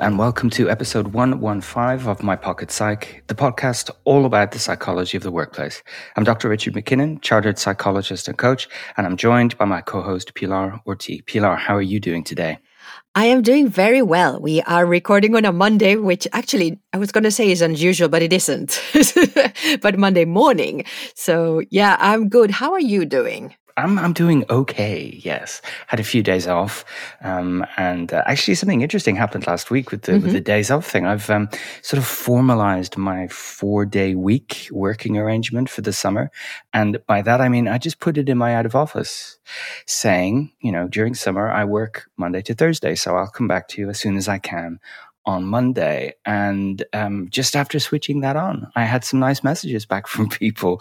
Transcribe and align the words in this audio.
And 0.00 0.18
welcome 0.18 0.50
to 0.50 0.68
episode 0.70 1.08
115 1.08 2.08
of 2.08 2.22
My 2.22 2.36
Pocket 2.36 2.70
Psych, 2.70 3.22
the 3.28 3.34
podcast 3.34 3.90
all 4.04 4.24
about 4.24 4.52
the 4.52 4.58
psychology 4.58 5.16
of 5.16 5.22
the 5.22 5.30
workplace. 5.30 5.82
I'm 6.16 6.24
Dr. 6.24 6.48
Richard 6.48 6.74
McKinnon, 6.74 7.20
chartered 7.22 7.58
psychologist 7.58 8.26
and 8.26 8.36
coach, 8.36 8.68
and 8.96 9.06
I'm 9.06 9.16
joined 9.16 9.56
by 9.58 9.66
my 9.66 9.80
co 9.82 10.02
host, 10.02 10.34
Pilar 10.34 10.80
Orti. 10.86 11.24
Pilar, 11.26 11.56
how 11.56 11.76
are 11.76 11.82
you 11.82 12.00
doing 12.00 12.24
today? 12.24 12.58
I 13.14 13.26
am 13.26 13.42
doing 13.42 13.68
very 13.68 14.02
well. 14.02 14.40
We 14.40 14.62
are 14.62 14.84
recording 14.86 15.36
on 15.36 15.44
a 15.44 15.52
Monday, 15.52 15.96
which 15.96 16.26
actually 16.32 16.80
I 16.92 16.98
was 16.98 17.12
going 17.12 17.24
to 17.24 17.30
say 17.30 17.50
is 17.50 17.62
unusual, 17.62 18.08
but 18.08 18.22
it 18.22 18.32
isn't. 18.32 18.82
but 19.80 19.98
Monday 19.98 20.24
morning. 20.24 20.84
So, 21.14 21.62
yeah, 21.70 21.96
I'm 22.00 22.28
good. 22.28 22.50
How 22.50 22.72
are 22.72 22.80
you 22.80 23.04
doing? 23.04 23.54
I'm 23.76 23.98
I'm 23.98 24.12
doing 24.12 24.44
okay. 24.48 25.20
Yes, 25.24 25.60
had 25.88 25.98
a 25.98 26.04
few 26.04 26.22
days 26.22 26.46
off, 26.46 26.84
um, 27.22 27.66
and 27.76 28.12
uh, 28.12 28.22
actually 28.26 28.54
something 28.54 28.82
interesting 28.82 29.16
happened 29.16 29.46
last 29.46 29.70
week 29.70 29.90
with 29.90 30.02
the 30.02 30.12
mm-hmm. 30.12 30.22
with 30.22 30.32
the 30.32 30.40
days 30.40 30.70
off 30.70 30.86
thing. 30.86 31.06
I've 31.06 31.28
um, 31.28 31.48
sort 31.82 31.98
of 31.98 32.06
formalized 32.06 32.96
my 32.96 33.26
four 33.28 33.84
day 33.84 34.14
week 34.14 34.68
working 34.70 35.18
arrangement 35.18 35.68
for 35.68 35.80
the 35.80 35.92
summer, 35.92 36.30
and 36.72 37.04
by 37.06 37.22
that 37.22 37.40
I 37.40 37.48
mean 37.48 37.66
I 37.66 37.78
just 37.78 37.98
put 37.98 38.16
it 38.16 38.28
in 38.28 38.38
my 38.38 38.54
out 38.54 38.66
of 38.66 38.76
office, 38.76 39.38
saying 39.86 40.52
you 40.60 40.70
know 40.70 40.86
during 40.86 41.14
summer 41.14 41.50
I 41.50 41.64
work 41.64 42.08
Monday 42.16 42.42
to 42.42 42.54
Thursday, 42.54 42.94
so 42.94 43.16
I'll 43.16 43.26
come 43.26 43.48
back 43.48 43.66
to 43.68 43.80
you 43.80 43.90
as 43.90 43.98
soon 43.98 44.16
as 44.16 44.28
I 44.28 44.38
can 44.38 44.78
on 45.26 45.44
Monday. 45.44 46.14
And 46.24 46.84
um, 46.92 47.28
just 47.30 47.56
after 47.56 47.80
switching 47.80 48.20
that 48.20 48.36
on, 48.36 48.70
I 48.76 48.84
had 48.84 49.04
some 49.04 49.20
nice 49.20 49.42
messages 49.42 49.86
back 49.86 50.06
from 50.14 50.28
people, 50.28 50.80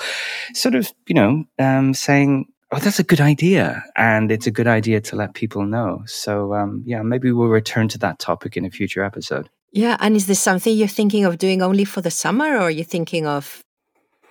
sort 0.53 0.75
of, 0.75 0.91
you 1.07 1.15
know, 1.15 1.45
um, 1.59 1.93
saying, 1.93 2.47
oh, 2.73 2.79
that's 2.79 2.99
a 2.99 3.03
good 3.03 3.21
idea. 3.21 3.83
And 3.95 4.31
it's 4.31 4.47
a 4.47 4.51
good 4.51 4.67
idea 4.67 5.01
to 5.01 5.15
let 5.15 5.33
people 5.33 5.65
know. 5.65 6.03
So, 6.05 6.53
um, 6.53 6.83
yeah, 6.85 7.01
maybe 7.01 7.31
we'll 7.31 7.47
return 7.47 7.87
to 7.89 7.97
that 7.99 8.19
topic 8.19 8.57
in 8.57 8.65
a 8.65 8.69
future 8.69 9.03
episode. 9.03 9.49
Yeah. 9.71 9.97
And 9.99 10.15
is 10.15 10.27
this 10.27 10.39
something 10.39 10.75
you're 10.75 10.87
thinking 10.87 11.25
of 11.25 11.37
doing 11.37 11.61
only 11.61 11.85
for 11.85 12.01
the 12.01 12.11
summer 12.11 12.45
or 12.45 12.61
are 12.61 12.71
you 12.71 12.83
thinking 12.83 13.25
of 13.25 13.63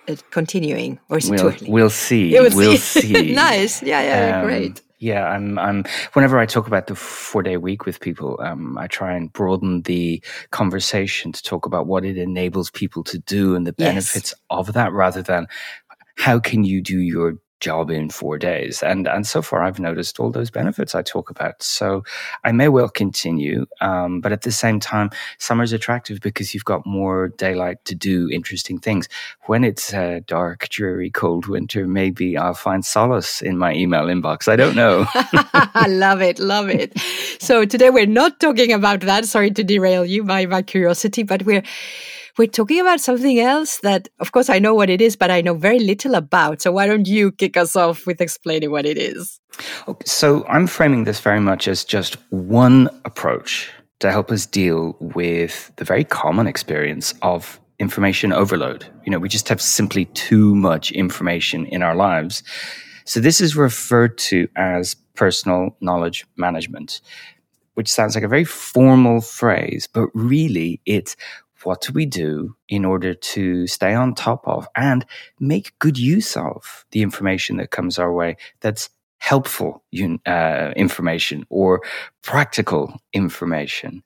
uh, 0.07 0.15
continuing 0.31 0.99
or 1.09 1.17
is 1.17 1.29
we'll, 1.29 1.47
it 1.47 1.57
too 1.57 1.63
early? 1.63 1.71
We'll 1.71 1.89
see. 1.89 2.29
Yeah, 2.29 2.41
we'll, 2.41 2.55
we'll 2.55 2.77
see. 2.77 3.01
see. 3.01 3.31
nice. 3.33 3.81
Yeah. 3.81 4.01
Yeah. 4.01 4.39
Um, 4.39 4.45
great. 4.45 4.81
Yeah, 4.99 5.25
I'm. 5.27 5.59
I'm. 5.59 5.83
Whenever 6.13 6.39
I 6.39 6.45
talk 6.45 6.65
about 6.65 6.87
the 6.87 6.95
four 6.95 7.43
day 7.43 7.57
week 7.57 7.85
with 7.85 7.99
people, 7.99 8.39
um, 8.41 8.77
I 8.77 8.87
try 8.87 9.13
and 9.13 9.33
broaden 9.33 9.81
the 9.81 10.23
conversation 10.51 11.33
to 11.33 11.43
talk 11.43 11.65
about 11.65 11.87
what 11.87 12.05
it 12.05 12.17
enables 12.17 12.71
people 12.71 13.03
to 13.03 13.19
do 13.19 13.53
and 13.53 13.67
the 13.67 13.73
benefits 13.73 14.33
yes. 14.33 14.41
of 14.49 14.71
that, 14.71 14.93
rather 14.93 15.21
than 15.21 15.47
how 16.15 16.39
can 16.39 16.63
you 16.63 16.81
do 16.81 16.99
your 16.99 17.37
job 17.63 17.89
in 17.89 18.09
four 18.09 18.37
days. 18.37 18.83
And, 18.83 19.07
and 19.07 19.25
so 19.25 19.41
far, 19.41 19.63
I've 19.63 19.79
noticed 19.79 20.19
all 20.19 20.29
those 20.29 20.51
benefits 20.51 20.93
I 20.93 21.01
talk 21.01 21.29
about. 21.29 21.63
So 21.63 22.03
I 22.43 22.51
may 22.51 22.67
well 22.67 22.89
continue. 22.89 23.65
Um, 23.79 24.19
but 24.19 24.33
at 24.33 24.41
the 24.41 24.51
same 24.51 24.79
time, 24.79 25.09
summer's 25.39 25.71
attractive 25.71 26.19
because 26.19 26.53
you've 26.53 26.65
got 26.65 26.85
more 26.85 27.29
daylight 27.29 27.83
to 27.85 27.95
do 27.95 28.29
interesting 28.29 28.79
things. 28.79 29.07
When 29.45 29.63
it's 29.63 29.93
a 29.93 30.19
dark, 30.27 30.67
dreary, 30.69 31.09
cold 31.09 31.47
winter, 31.47 31.87
maybe 31.87 32.37
I'll 32.37 32.53
find 32.53 32.85
solace 32.85 33.41
in 33.41 33.57
my 33.57 33.73
email 33.73 34.03
inbox. 34.03 34.47
I 34.47 34.57
don't 34.57 34.75
know. 34.75 35.05
I 35.13 35.85
love 36.05 36.21
it. 36.21 36.39
Love 36.39 36.69
it. 36.69 36.99
So 37.39 37.63
today 37.65 37.89
we're 37.89 38.05
not 38.05 38.41
talking 38.41 38.73
about 38.73 38.99
that. 39.01 39.25
Sorry 39.25 39.51
to 39.51 39.63
derail 39.63 40.05
you 40.05 40.25
by 40.25 40.45
my 40.45 40.61
curiosity, 40.61 41.23
but 41.23 41.43
we're 41.43 41.63
we're 42.37 42.47
talking 42.47 42.79
about 42.79 42.99
something 42.99 43.39
else 43.39 43.79
that, 43.79 44.09
of 44.19 44.31
course, 44.31 44.49
I 44.49 44.59
know 44.59 44.73
what 44.73 44.89
it 44.89 45.01
is, 45.01 45.15
but 45.15 45.29
I 45.29 45.41
know 45.41 45.53
very 45.53 45.79
little 45.79 46.15
about. 46.15 46.61
So 46.61 46.71
why 46.71 46.87
don't 46.87 47.07
you 47.07 47.31
kick 47.31 47.57
us 47.57 47.75
off 47.75 48.07
with 48.07 48.21
explaining 48.21 48.71
what 48.71 48.85
it 48.85 48.97
is? 48.97 49.39
Okay, 49.87 50.05
so 50.05 50.45
I'm 50.47 50.67
framing 50.67 51.03
this 51.03 51.19
very 51.19 51.39
much 51.39 51.67
as 51.67 51.83
just 51.83 52.15
one 52.31 52.89
approach 53.05 53.69
to 53.99 54.11
help 54.11 54.31
us 54.31 54.45
deal 54.45 54.97
with 54.99 55.71
the 55.75 55.85
very 55.85 56.03
common 56.03 56.47
experience 56.47 57.13
of 57.21 57.59
information 57.79 58.33
overload. 58.33 58.85
You 59.05 59.11
know, 59.11 59.19
we 59.19 59.29
just 59.29 59.49
have 59.49 59.61
simply 59.61 60.05
too 60.05 60.55
much 60.55 60.91
information 60.91 61.65
in 61.67 61.83
our 61.83 61.95
lives. 61.95 62.43
So 63.05 63.19
this 63.19 63.41
is 63.41 63.55
referred 63.55 64.17
to 64.29 64.47
as 64.55 64.95
personal 65.15 65.75
knowledge 65.81 66.25
management, 66.35 67.01
which 67.75 67.91
sounds 67.91 68.15
like 68.15 68.23
a 68.23 68.27
very 68.27 68.45
formal 68.45 69.21
phrase, 69.21 69.87
but 69.91 70.09
really 70.13 70.81
it's 70.85 71.15
what 71.65 71.81
do 71.81 71.93
we 71.93 72.05
do 72.05 72.55
in 72.67 72.85
order 72.85 73.13
to 73.13 73.67
stay 73.67 73.93
on 73.93 74.13
top 74.13 74.47
of 74.47 74.67
and 74.75 75.05
make 75.39 75.77
good 75.79 75.97
use 75.97 76.35
of 76.37 76.85
the 76.91 77.01
information 77.01 77.57
that 77.57 77.71
comes 77.71 77.99
our 77.99 78.13
way 78.13 78.37
that's 78.61 78.89
helpful 79.23 79.81
uh, 80.25 80.73
information 80.75 81.45
or 81.49 81.81
practical 82.23 82.93
information. 83.13 84.03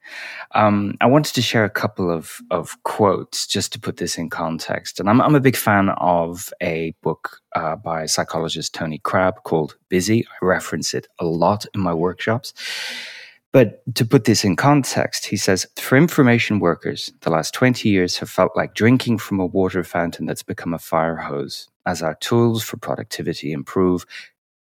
Um, 0.54 0.94
I 1.00 1.06
wanted 1.06 1.34
to 1.34 1.42
share 1.42 1.64
a 1.64 1.70
couple 1.70 2.08
of, 2.08 2.38
of 2.52 2.80
quotes 2.84 3.44
just 3.44 3.72
to 3.72 3.80
put 3.80 3.96
this 3.96 4.16
in 4.16 4.30
context. 4.30 5.00
And 5.00 5.10
I'm, 5.10 5.20
I'm 5.20 5.34
a 5.34 5.40
big 5.40 5.56
fan 5.56 5.88
of 5.98 6.52
a 6.62 6.94
book 7.02 7.40
uh, 7.56 7.74
by 7.74 8.06
psychologist 8.06 8.74
Tony 8.74 8.98
Crabbe 8.98 9.42
called 9.42 9.76
Busy. 9.88 10.24
I 10.24 10.46
reference 10.46 10.94
it 10.94 11.08
a 11.18 11.24
lot 11.24 11.66
in 11.74 11.80
my 11.80 11.94
workshops. 11.94 12.54
But 13.50 13.82
to 13.94 14.04
put 14.04 14.24
this 14.24 14.44
in 14.44 14.56
context, 14.56 15.26
he 15.26 15.38
says, 15.38 15.66
for 15.76 15.96
information 15.96 16.58
workers, 16.60 17.12
the 17.22 17.30
last 17.30 17.54
20 17.54 17.88
years 17.88 18.18
have 18.18 18.28
felt 18.28 18.52
like 18.54 18.74
drinking 18.74 19.18
from 19.18 19.40
a 19.40 19.46
water 19.46 19.82
fountain 19.82 20.26
that's 20.26 20.42
become 20.42 20.74
a 20.74 20.78
fire 20.78 21.16
hose. 21.16 21.68
As 21.86 22.02
our 22.02 22.14
tools 22.16 22.62
for 22.62 22.76
productivity 22.76 23.52
improve, 23.52 24.04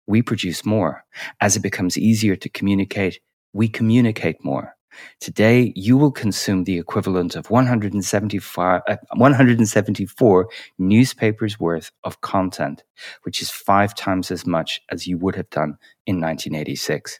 we 0.07 0.21
produce 0.21 0.65
more. 0.65 1.03
As 1.41 1.57
it 1.57 1.61
becomes 1.61 1.97
easier 1.97 2.37
to 2.37 2.47
communicate, 2.49 3.19
we 3.51 3.67
communicate 3.67 4.43
more. 4.45 4.73
Today, 5.19 5.73
you 5.75 5.97
will 5.97 6.11
consume 6.11 6.63
the 6.63 6.79
equivalent 6.79 7.35
of 7.35 7.49
175, 7.51 8.81
uh, 8.87 8.95
174 9.15 10.49
newspapers 10.79 11.59
worth 11.59 11.91
of 12.05 12.21
content, 12.21 12.83
which 13.23 13.41
is 13.41 13.49
five 13.49 13.93
times 13.93 14.31
as 14.31 14.47
much 14.47 14.81
as 14.89 15.05
you 15.05 15.17
would 15.17 15.35
have 15.35 15.49
done 15.49 15.77
in 16.05 16.21
1986 16.21 17.19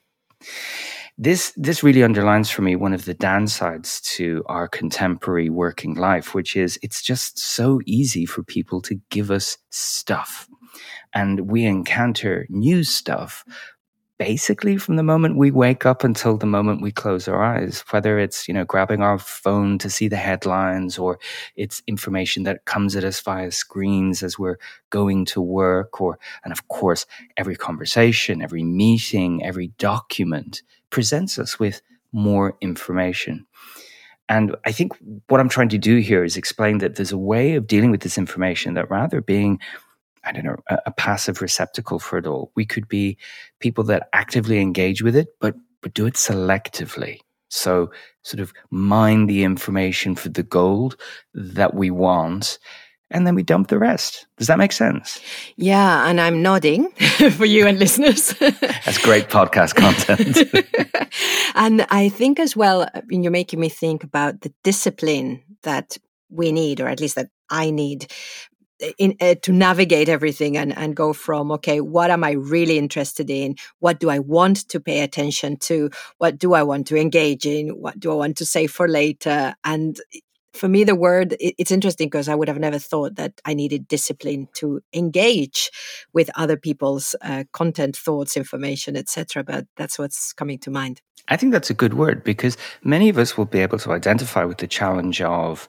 this 1.18 1.52
this 1.56 1.82
really 1.84 2.04
underlines 2.04 2.50
for 2.50 2.62
me 2.62 2.76
one 2.76 2.94
of 2.94 3.06
the 3.06 3.16
downsides 3.16 4.02
to 4.04 4.44
our 4.46 4.68
contemporary 4.68 5.50
working 5.50 5.96
life 5.96 6.36
which 6.36 6.56
is 6.56 6.80
it's 6.84 7.02
just 7.02 7.40
so 7.40 7.80
easy 7.86 8.26
for 8.26 8.44
people 8.44 8.82
to 8.82 9.00
give 9.10 9.32
us 9.32 9.58
stuff. 9.72 10.48
And 11.14 11.50
we 11.50 11.66
encounter 11.66 12.46
new 12.50 12.84
stuff 12.84 13.44
basically 14.20 14.78
from 14.78 14.96
the 14.96 15.04
moment 15.04 15.38
we 15.38 15.52
wake 15.52 15.86
up 15.86 16.04
until 16.04 16.38
the 16.38 16.46
moment 16.46 16.82
we 16.82 16.92
close 16.92 17.28
our 17.28 17.44
eyes 17.44 17.84
whether 17.92 18.18
it's 18.18 18.48
you 18.48 18.54
know 18.54 18.66
grabbing 18.66 19.02
our 19.02 19.20
phone 19.20 19.78
to 19.78 19.90
see 19.90 20.08
the 20.08 20.16
headlines 20.16 20.98
or 20.98 21.20
it's 21.56 21.84
information 21.88 22.44
that 22.44 22.66
comes 22.66 22.96
at 22.96 23.04
us 23.04 23.22
via 23.22 23.52
screens 23.52 24.24
as 24.24 24.40
we're 24.40 24.58
going 24.90 25.24
to 25.24 25.40
work 25.40 26.02
or 26.02 26.18
and 26.44 26.52
of 26.52 26.68
course 26.68 27.06
every 27.38 27.56
conversation 27.56 28.42
every 28.42 28.64
meeting 28.64 29.44
every 29.46 29.68
document 29.78 30.64
presents 30.90 31.38
us 31.38 31.60
with 31.60 31.82
more 32.12 32.58
information 32.62 33.46
and 34.30 34.56
I 34.66 34.72
think 34.72 34.94
what 35.28 35.40
I'm 35.40 35.50
trying 35.50 35.70
to 35.70 35.78
do 35.78 35.98
here 35.98 36.24
is 36.24 36.36
explain 36.36 36.80
that 36.80 36.96
there's 36.96 37.12
a 37.12 37.18
way 37.18 37.56
of 37.56 37.68
dealing 37.68 37.92
with 37.92 38.02
this 38.02 38.18
information 38.18 38.74
that 38.74 38.90
rather 38.90 39.22
being 39.22 39.60
I 40.24 40.34
don't 40.34 40.44
know, 40.44 40.58
a, 40.68 40.80
a, 40.88 40.92
passive 40.92 41.42
receptacle 41.42 42.00
for 42.00 42.18
it 42.18 42.28
all. 42.28 42.52
We 42.54 42.66
could 42.66 42.90
be 42.90 43.18
people 43.60 43.86
that 43.86 44.10
actively 44.12 44.60
engage 44.60 45.02
with 45.02 45.16
it, 45.16 45.30
but 45.40 45.56
but 45.82 45.94
do 45.94 46.06
it 46.06 46.16
selectively. 46.16 47.20
So 47.50 47.92
sort 48.24 48.42
of 48.42 48.52
mine 48.70 49.28
the 49.28 49.44
information 49.44 50.16
for 50.16 50.28
the 50.28 50.44
gold 50.44 50.98
that 51.34 51.76
we 51.76 51.92
want, 51.92 52.60
and 53.10 53.26
then 53.26 53.36
we 53.36 53.44
dump 53.44 53.68
the 53.70 53.80
rest. 53.80 54.28
Does 54.38 54.48
that 54.48 54.58
make 54.58 54.72
sense? 54.72 55.22
Yeah, 55.56 56.08
and 56.08 56.20
I'm 56.20 56.42
nodding 56.42 56.90
for 57.32 57.46
you 57.46 57.68
and 57.68 57.80
listeners. 57.80 58.34
That's 58.40 58.98
great 58.98 59.30
podcast 59.30 59.76
content. 59.76 61.14
and 61.56 61.86
I 61.90 62.10
think 62.10 62.40
as 62.40 62.56
well, 62.56 62.88
you're 63.10 63.32
making 63.32 63.60
me 63.60 63.70
think 63.70 64.04
about 64.04 64.42
the 64.42 64.54
discipline 64.64 65.44
that 65.64 65.98
we 66.30 66.52
need, 66.52 66.82
or 66.82 66.88
at 66.88 67.00
least 67.00 67.16
that 67.16 67.30
I 67.50 67.72
need 67.72 68.12
in, 68.98 69.16
uh, 69.22 69.36
to 69.42 69.52
navigate 69.52 70.10
everything 70.10 70.58
and, 70.58 70.78
and 70.78 70.96
go 70.96 71.14
from 71.14 71.52
okay 71.52 71.82
what 71.82 72.12
am 72.12 72.24
i 72.24 72.32
really 72.32 72.78
interested 72.78 73.30
in 73.30 73.56
what 73.80 74.00
do 74.00 74.10
i 74.10 74.20
want 74.20 74.68
to 74.70 74.80
pay 74.80 75.02
attention 75.02 75.58
to 75.58 75.90
what 76.20 76.38
do 76.38 76.54
i 76.54 76.62
want 76.62 76.88
to 76.88 76.96
engage 76.96 77.46
in 77.46 77.70
what 77.70 78.00
do 78.00 78.12
i 78.12 78.16
want 78.16 78.38
to 78.38 78.46
save 78.46 78.72
for 78.72 78.88
later 78.88 79.56
and 79.64 80.00
for 80.58 80.68
me 80.68 80.84
the 80.84 80.96
word 80.96 81.34
it, 81.40 81.56
it's 81.58 81.72
interesting 81.72 82.08
because 82.08 82.28
i 82.28 82.36
would 82.36 82.48
have 82.48 82.60
never 82.60 82.80
thought 82.80 83.16
that 83.16 83.34
i 83.46 83.54
needed 83.54 83.88
discipline 83.88 84.48
to 84.54 84.82
engage 84.94 85.72
with 86.14 86.30
other 86.36 86.58
people's 86.58 87.16
uh, 87.22 87.44
content 87.54 87.96
thoughts 87.96 88.36
information 88.36 88.96
etc 88.96 89.44
but 89.44 89.66
that's 89.78 89.98
what's 89.98 90.34
coming 90.34 90.60
to 90.60 90.72
mind. 90.72 91.02
I 91.30 91.38
think 91.38 91.52
that's 91.52 91.70
a 91.70 91.74
good 91.74 91.94
word 91.94 92.24
because 92.24 92.58
many 92.84 93.10
of 93.10 93.18
us 93.18 93.38
will 93.38 93.46
be 93.46 93.60
able 93.60 93.80
to 93.80 93.92
identify 93.92 94.44
with 94.44 94.58
the 94.58 94.68
challenge 94.68 95.22
of 95.22 95.68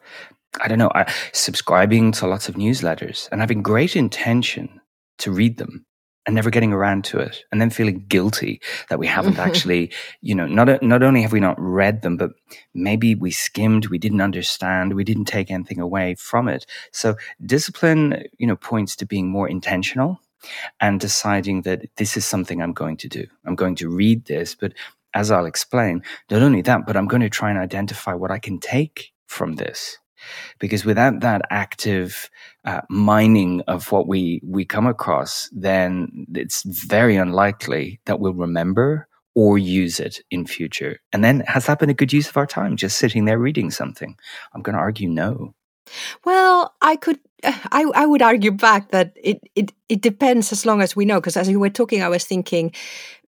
I 0.63 0.67
don't 0.67 0.79
know, 0.79 0.91
subscribing 1.33 2.11
to 2.13 2.27
lots 2.27 2.49
of 2.49 2.55
newsletters 2.55 3.29
and 3.31 3.41
having 3.41 3.63
great 3.63 3.95
intention 3.95 4.81
to 5.19 5.31
read 5.31 5.59
them 5.59 5.85
and 6.29 6.35
never 6.35 6.51
getting 6.51 6.73
around 6.73 7.05
to 7.05 7.19
it 7.19 7.43
and 7.51 7.61
then 7.61 7.71
feeling 7.71 8.05
guilty 8.09 8.61
that 8.91 8.99
we 8.99 9.07
haven't 9.07 9.39
actually 9.47 9.91
you 10.21 10.35
know 10.35 10.47
not 10.47 10.83
not 10.83 11.03
only 11.03 11.23
have 11.23 11.33
we 11.33 11.41
not 11.41 11.59
read 11.59 12.03
them 12.03 12.17
but 12.17 12.31
maybe 12.75 13.15
we 13.15 13.31
skimmed 13.31 13.87
we 13.87 13.99
didn't 13.99 14.21
understand 14.21 14.93
we 14.93 15.05
didn't 15.05 15.25
take 15.25 15.51
anything 15.51 15.81
away 15.81 16.15
from 16.15 16.47
it 16.47 16.67
so 16.93 17.17
discipline 17.47 18.23
you 18.39 18.47
know 18.47 18.57
points 18.57 18.95
to 18.95 19.07
being 19.07 19.29
more 19.29 19.49
intentional 19.49 20.21
and 20.81 21.01
deciding 21.01 21.63
that 21.63 21.83
this 21.97 22.17
is 22.17 22.25
something 22.25 22.63
I'm 22.63 22.73
going 22.73 22.97
to 22.99 23.09
do. 23.09 23.27
I'm 23.45 23.55
going 23.55 23.75
to 23.77 23.89
read 23.89 24.27
this, 24.27 24.55
but 24.55 24.73
as 25.15 25.31
I'll 25.31 25.47
explain, 25.47 26.03
not 26.31 26.43
only 26.43 26.63
that, 26.63 26.87
but 26.87 26.97
I'm 26.97 27.09
going 27.09 27.23
to 27.23 27.31
try 27.31 27.51
and 27.51 27.59
identify 27.59 28.15
what 28.15 28.31
I 28.31 28.39
can 28.39 28.61
take 28.61 29.13
from 29.27 29.57
this. 29.57 29.99
Because 30.59 30.85
without 30.85 31.21
that 31.21 31.43
active 31.51 32.31
uh, 32.65 32.83
mining 32.89 33.63
of 33.63 33.91
what 33.93 34.07
we, 34.07 34.41
we 34.45 34.65
come 34.65 34.87
across, 34.87 35.49
then 35.53 36.27
it's 36.35 36.63
very 36.63 37.17
unlikely 37.17 38.01
that 38.07 38.21
we'll 38.21 38.35
remember 38.35 39.09
or 39.35 39.59
use 39.59 40.01
it 40.01 40.21
in 40.31 40.47
future. 40.47 40.99
And 41.13 41.23
then 41.23 41.41
has 41.47 41.67
that 41.67 41.79
been 41.79 41.91
a 41.91 41.95
good 41.95 42.13
use 42.13 42.29
of 42.29 42.37
our 42.37 42.47
time, 42.47 42.77
just 42.77 42.99
sitting 42.99 43.25
there 43.25 43.39
reading 43.39 43.71
something? 43.71 44.17
I'm 44.53 44.63
going 44.63 44.75
to 44.75 44.81
argue 44.81 45.09
no. 45.09 45.55
Well, 46.25 46.75
I 46.81 46.97
could 46.97 47.19
I, 47.45 47.87
I 47.95 48.05
would 48.05 48.23
argue 48.23 48.51
back 48.51 48.91
that 48.91 49.13
it, 49.17 49.41
it, 49.55 49.73
it 49.89 50.01
depends 50.01 50.51
as 50.51 50.67
long 50.67 50.83
as 50.83 50.97
we 50.97 51.05
know. 51.05 51.21
Because 51.21 51.37
as 51.37 51.49
you 51.49 51.61
were 51.61 51.71
talking, 51.71 52.03
I 52.03 52.09
was 52.09 52.25
thinking 52.25 52.73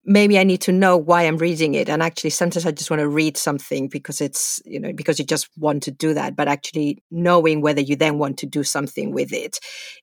maybe 0.04 0.38
I 0.38 0.44
need 0.44 0.62
to 0.62 0.72
know 0.72 0.96
why 0.96 1.22
I'm 1.22 1.36
reading 1.38 1.74
it. 1.74 1.88
And 1.88 2.02
actually, 2.02 2.30
sometimes 2.30 2.66
I 2.66 2.72
just 2.72 2.90
want 2.90 3.00
to 3.00 3.08
read 3.08 3.36
something 3.36 3.88
because 3.88 4.20
it's, 4.20 4.60
you 4.64 4.80
know, 4.80 4.92
because 4.92 5.18
you 5.18 5.24
just 5.24 5.48
want 5.56 5.82
to 5.84 5.90
do 5.90 6.14
that. 6.14 6.36
But 6.36 6.48
actually, 6.48 7.02
knowing 7.10 7.60
whether 7.60 7.80
you 7.80 7.96
then 7.96 8.18
want 8.18 8.38
to 8.38 8.46
do 8.46 8.64
something 8.64 9.12
with 9.12 9.32
it 9.32 9.58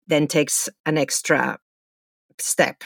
then 0.08 0.28
takes 0.28 0.70
an 0.86 0.98
extra 0.98 1.60
step 2.40 2.84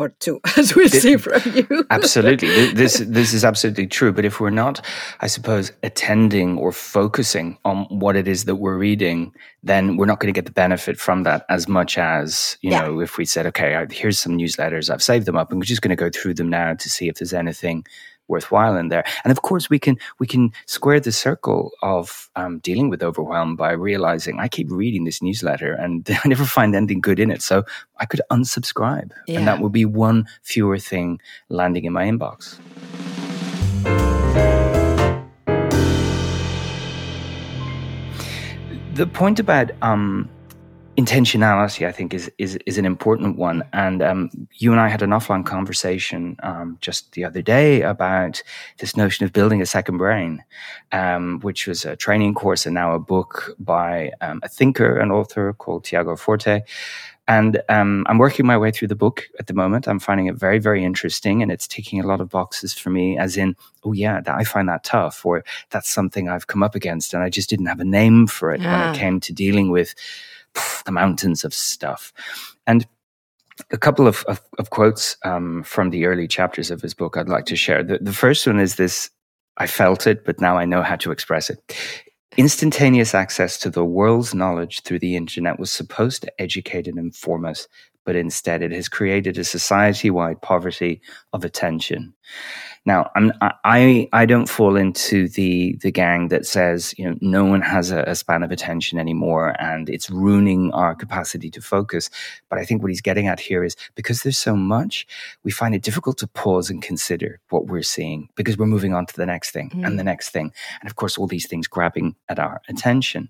or 0.00 0.10
two, 0.20 0.40
as 0.56 0.74
we 0.74 0.88
see 0.88 1.16
from 1.16 1.40
you. 1.54 1.86
absolutely, 1.90 2.72
this 2.72 2.98
this 3.06 3.32
is 3.32 3.44
absolutely 3.44 3.86
true. 3.86 4.12
But 4.12 4.24
if 4.24 4.40
we're 4.40 4.50
not, 4.50 4.84
I 5.20 5.26
suppose, 5.26 5.72
attending 5.82 6.58
or 6.58 6.72
focusing 6.72 7.58
on 7.64 7.84
what 7.86 8.16
it 8.16 8.26
is 8.26 8.44
that 8.46 8.56
we're 8.56 8.78
reading, 8.78 9.32
then 9.62 9.96
we're 9.96 10.06
not 10.06 10.20
going 10.20 10.32
to 10.32 10.36
get 10.36 10.46
the 10.46 10.52
benefit 10.52 10.98
from 10.98 11.22
that 11.24 11.44
as 11.48 11.68
much 11.68 11.98
as 11.98 12.56
you 12.62 12.70
yeah. 12.70 12.80
know 12.82 13.00
if 13.00 13.18
we 13.18 13.24
said, 13.24 13.46
okay, 13.46 13.86
here's 13.90 14.18
some 14.18 14.36
newsletters, 14.36 14.90
I've 14.90 15.02
saved 15.02 15.26
them 15.26 15.36
up, 15.36 15.50
and 15.50 15.60
we're 15.60 15.64
just 15.64 15.82
going 15.82 15.96
to 15.96 15.96
go 15.96 16.10
through 16.10 16.34
them 16.34 16.48
now 16.48 16.74
to 16.74 16.90
see 16.90 17.08
if 17.08 17.16
there's 17.16 17.34
anything 17.34 17.84
worthwhile 18.30 18.76
in 18.76 18.88
there. 18.88 19.04
And 19.24 19.30
of 19.30 19.42
course, 19.42 19.68
we 19.68 19.78
can 19.78 19.98
we 20.18 20.26
can 20.26 20.52
square 20.66 21.00
the 21.00 21.12
circle 21.12 21.72
of 21.82 22.30
um, 22.36 22.60
dealing 22.60 22.88
with 22.88 23.02
overwhelm 23.02 23.56
by 23.56 23.72
realizing 23.72 24.38
I 24.40 24.48
keep 24.48 24.70
reading 24.70 25.04
this 25.04 25.20
newsletter 25.20 25.74
and 25.74 26.08
I 26.24 26.28
never 26.28 26.44
find 26.44 26.74
anything 26.74 27.00
good 27.00 27.18
in 27.18 27.30
it, 27.30 27.42
so 27.42 27.64
I 27.98 28.06
could 28.06 28.22
unsubscribe, 28.30 29.10
yeah. 29.26 29.38
and 29.38 29.46
that 29.48 29.60
would 29.60 29.72
be 29.72 29.84
one 29.84 30.26
fewer 30.42 30.78
thing 30.78 31.20
landing 31.48 31.84
in 31.84 31.92
my 31.92 32.04
inbox. 32.04 32.58
The 38.94 39.06
point 39.06 39.40
about 39.40 39.70
um, 39.82 40.28
intentionality, 41.00 41.86
I 41.86 41.92
think, 41.92 42.14
is 42.14 42.30
is 42.38 42.58
is 42.66 42.78
an 42.78 42.84
important 42.84 43.38
one. 43.38 43.62
And 43.72 44.02
um, 44.02 44.30
you 44.54 44.72
and 44.72 44.80
I 44.80 44.88
had 44.88 45.02
an 45.02 45.10
offline 45.10 45.44
conversation 45.44 46.36
um, 46.42 46.78
just 46.80 47.12
the 47.12 47.24
other 47.24 47.42
day 47.42 47.82
about 47.82 48.42
this 48.78 48.96
notion 48.96 49.24
of 49.24 49.32
building 49.32 49.62
a 49.62 49.66
second 49.66 49.98
brain, 49.98 50.44
um, 50.92 51.40
which 51.40 51.66
was 51.66 51.84
a 51.84 51.96
training 51.96 52.34
course 52.34 52.66
and 52.66 52.74
now 52.74 52.94
a 52.94 52.98
book 52.98 53.54
by 53.58 54.12
um, 54.20 54.40
a 54.42 54.48
thinker 54.48 54.98
and 54.98 55.12
author 55.12 55.52
called 55.54 55.84
Tiago 55.84 56.16
Forte. 56.16 56.62
And 57.28 57.62
um, 57.68 58.04
I'm 58.08 58.18
working 58.18 58.44
my 58.44 58.58
way 58.58 58.72
through 58.72 58.88
the 58.88 58.96
book 58.96 59.28
at 59.38 59.46
the 59.46 59.54
moment. 59.54 59.86
I'm 59.86 60.00
finding 60.00 60.26
it 60.26 60.34
very, 60.34 60.58
very 60.58 60.82
interesting, 60.82 61.42
and 61.42 61.52
it's 61.52 61.68
ticking 61.68 62.00
a 62.00 62.06
lot 62.06 62.20
of 62.20 62.28
boxes 62.28 62.74
for 62.74 62.90
me. 62.90 63.16
As 63.16 63.36
in, 63.36 63.54
oh 63.84 63.92
yeah, 63.92 64.20
I 64.26 64.42
find 64.42 64.68
that 64.68 64.82
tough, 64.82 65.24
or 65.24 65.44
that's 65.70 65.88
something 65.88 66.28
I've 66.28 66.48
come 66.48 66.64
up 66.64 66.74
against, 66.74 67.14
and 67.14 67.22
I 67.22 67.30
just 67.30 67.48
didn't 67.48 67.66
have 67.66 67.78
a 67.78 67.84
name 67.84 68.26
for 68.26 68.52
it 68.52 68.60
when 68.60 68.94
it 68.94 68.98
came 68.98 69.20
to 69.20 69.32
dealing 69.32 69.70
with 69.70 69.94
the 70.84 70.92
mountains 70.92 71.44
of 71.44 71.54
stuff. 71.54 72.12
And 72.66 72.86
a 73.70 73.78
couple 73.78 74.06
of, 74.06 74.24
of, 74.24 74.40
of 74.58 74.70
quotes 74.70 75.16
um, 75.24 75.62
from 75.62 75.90
the 75.90 76.06
early 76.06 76.26
chapters 76.26 76.70
of 76.70 76.80
his 76.80 76.94
book 76.94 77.16
I'd 77.16 77.28
like 77.28 77.46
to 77.46 77.56
share. 77.56 77.82
The, 77.82 77.98
the 77.98 78.12
first 78.12 78.46
one 78.46 78.60
is 78.60 78.76
this 78.76 79.10
I 79.58 79.66
felt 79.66 80.06
it, 80.06 80.24
but 80.24 80.40
now 80.40 80.56
I 80.56 80.64
know 80.64 80.82
how 80.82 80.96
to 80.96 81.10
express 81.10 81.50
it. 81.50 81.76
Instantaneous 82.36 83.14
access 83.14 83.58
to 83.58 83.70
the 83.70 83.84
world's 83.84 84.34
knowledge 84.34 84.82
through 84.82 85.00
the 85.00 85.16
internet 85.16 85.58
was 85.58 85.70
supposed 85.70 86.22
to 86.22 86.40
educate 86.40 86.86
and 86.86 86.98
inform 86.98 87.44
us, 87.44 87.66
but 88.06 88.16
instead 88.16 88.62
it 88.62 88.72
has 88.72 88.88
created 88.88 89.36
a 89.36 89.44
society 89.44 90.10
wide 90.10 90.40
poverty 90.40 91.02
of 91.32 91.44
attention. 91.44 92.14
Now, 92.86 93.10
I'm, 93.14 93.32
I 93.42 94.08
I 94.12 94.24
don't 94.24 94.48
fall 94.48 94.76
into 94.76 95.28
the 95.28 95.76
the 95.82 95.90
gang 95.90 96.28
that 96.28 96.46
says 96.46 96.94
you 96.96 97.04
know 97.04 97.16
no 97.20 97.44
one 97.44 97.60
has 97.60 97.90
a, 97.90 98.02
a, 98.04 98.14
span 98.14 98.42
of 98.42 98.50
attention 98.50 98.98
anymore 98.98 99.54
and 99.58 99.90
it's 99.90 100.08
ruining 100.08 100.72
our 100.72 100.94
capacity 100.94 101.50
to 101.50 101.60
focus. 101.60 102.08
But 102.48 102.58
I 102.58 102.64
think 102.64 102.80
what 102.80 102.90
he's 102.90 103.02
getting 103.02 103.26
at 103.26 103.38
here 103.38 103.64
is 103.64 103.76
because 103.96 104.22
there's 104.22 104.38
so 104.38 104.56
much, 104.56 105.06
we 105.44 105.50
find 105.50 105.74
it 105.74 105.82
difficult 105.82 106.16
to 106.18 106.26
pause 106.26 106.70
and 106.70 106.82
consider 106.82 107.38
what 107.50 107.66
we're 107.66 107.82
seeing 107.82 108.30
because 108.34 108.56
we're 108.56 108.66
moving 108.66 108.94
on 108.94 109.04
to 109.06 109.16
the 109.16 109.26
next 109.26 109.50
thing 109.50 109.70
mm. 109.70 109.86
and 109.86 109.98
the 109.98 110.02
mm. 110.02 110.06
next 110.06 110.30
thing, 110.30 110.50
and 110.80 110.90
of 110.90 110.96
course 110.96 111.18
all 111.18 111.26
these 111.26 111.46
things 111.46 111.68
grabbing 111.68 112.16
at 112.30 112.38
our 112.38 112.62
attention. 112.68 113.28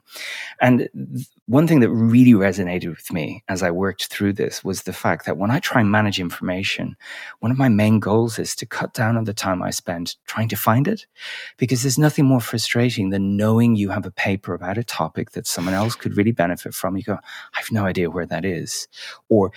And 0.61 0.89
one 1.47 1.67
thing 1.67 1.81
that 1.81 1.91
really 1.91 2.35
resonated 2.35 2.91
with 2.91 3.13
me 3.13 3.43
as 3.49 3.65
I 3.65 3.73
worked 3.73 4.07
through 4.07 4.35
this 4.35 4.63
was 4.63 4.85
the 4.85 4.93
fact 4.93 5.27
that 5.27 5.37
when 5.37 5.51
I 5.51 5.59
try 5.59 5.81
and 5.81 5.91
manage 5.91 6.21
information, 6.21 6.97
one 7.41 7.51
of 7.51 7.59
my 7.59 7.69
main 7.69 7.99
goals 7.99 8.39
is 8.39 8.55
to 8.55 8.67
cut 8.67 8.90
down 8.95 9.17
on 9.17 9.25
the 9.25 9.35
time 9.35 9.63
I 9.63 9.71
spend 9.71 10.17
trying 10.27 10.49
to 10.49 10.57
find 10.57 10.89
it. 10.89 11.07
Because 11.57 11.83
there's 11.83 11.99
nothing 11.99 12.25
more 12.25 12.41
frustrating 12.41 13.11
than 13.11 13.37
knowing 13.37 13.77
you 13.77 13.91
have 13.91 14.07
a 14.07 14.11
paper 14.11 14.55
about 14.55 14.79
a 14.79 14.85
topic 14.85 15.33
that 15.33 15.47
someone 15.47 15.75
else 15.75 15.95
could 15.95 16.17
really 16.17 16.33
benefit 16.33 16.75
from. 16.75 16.97
You 16.97 17.03
go, 17.03 17.15
I 17.15 17.61
have 17.61 17.73
no 17.73 17.85
idea 17.85 18.11
where 18.11 18.27
that 18.27 18.45
is. 18.45 18.89
Or 19.29 19.53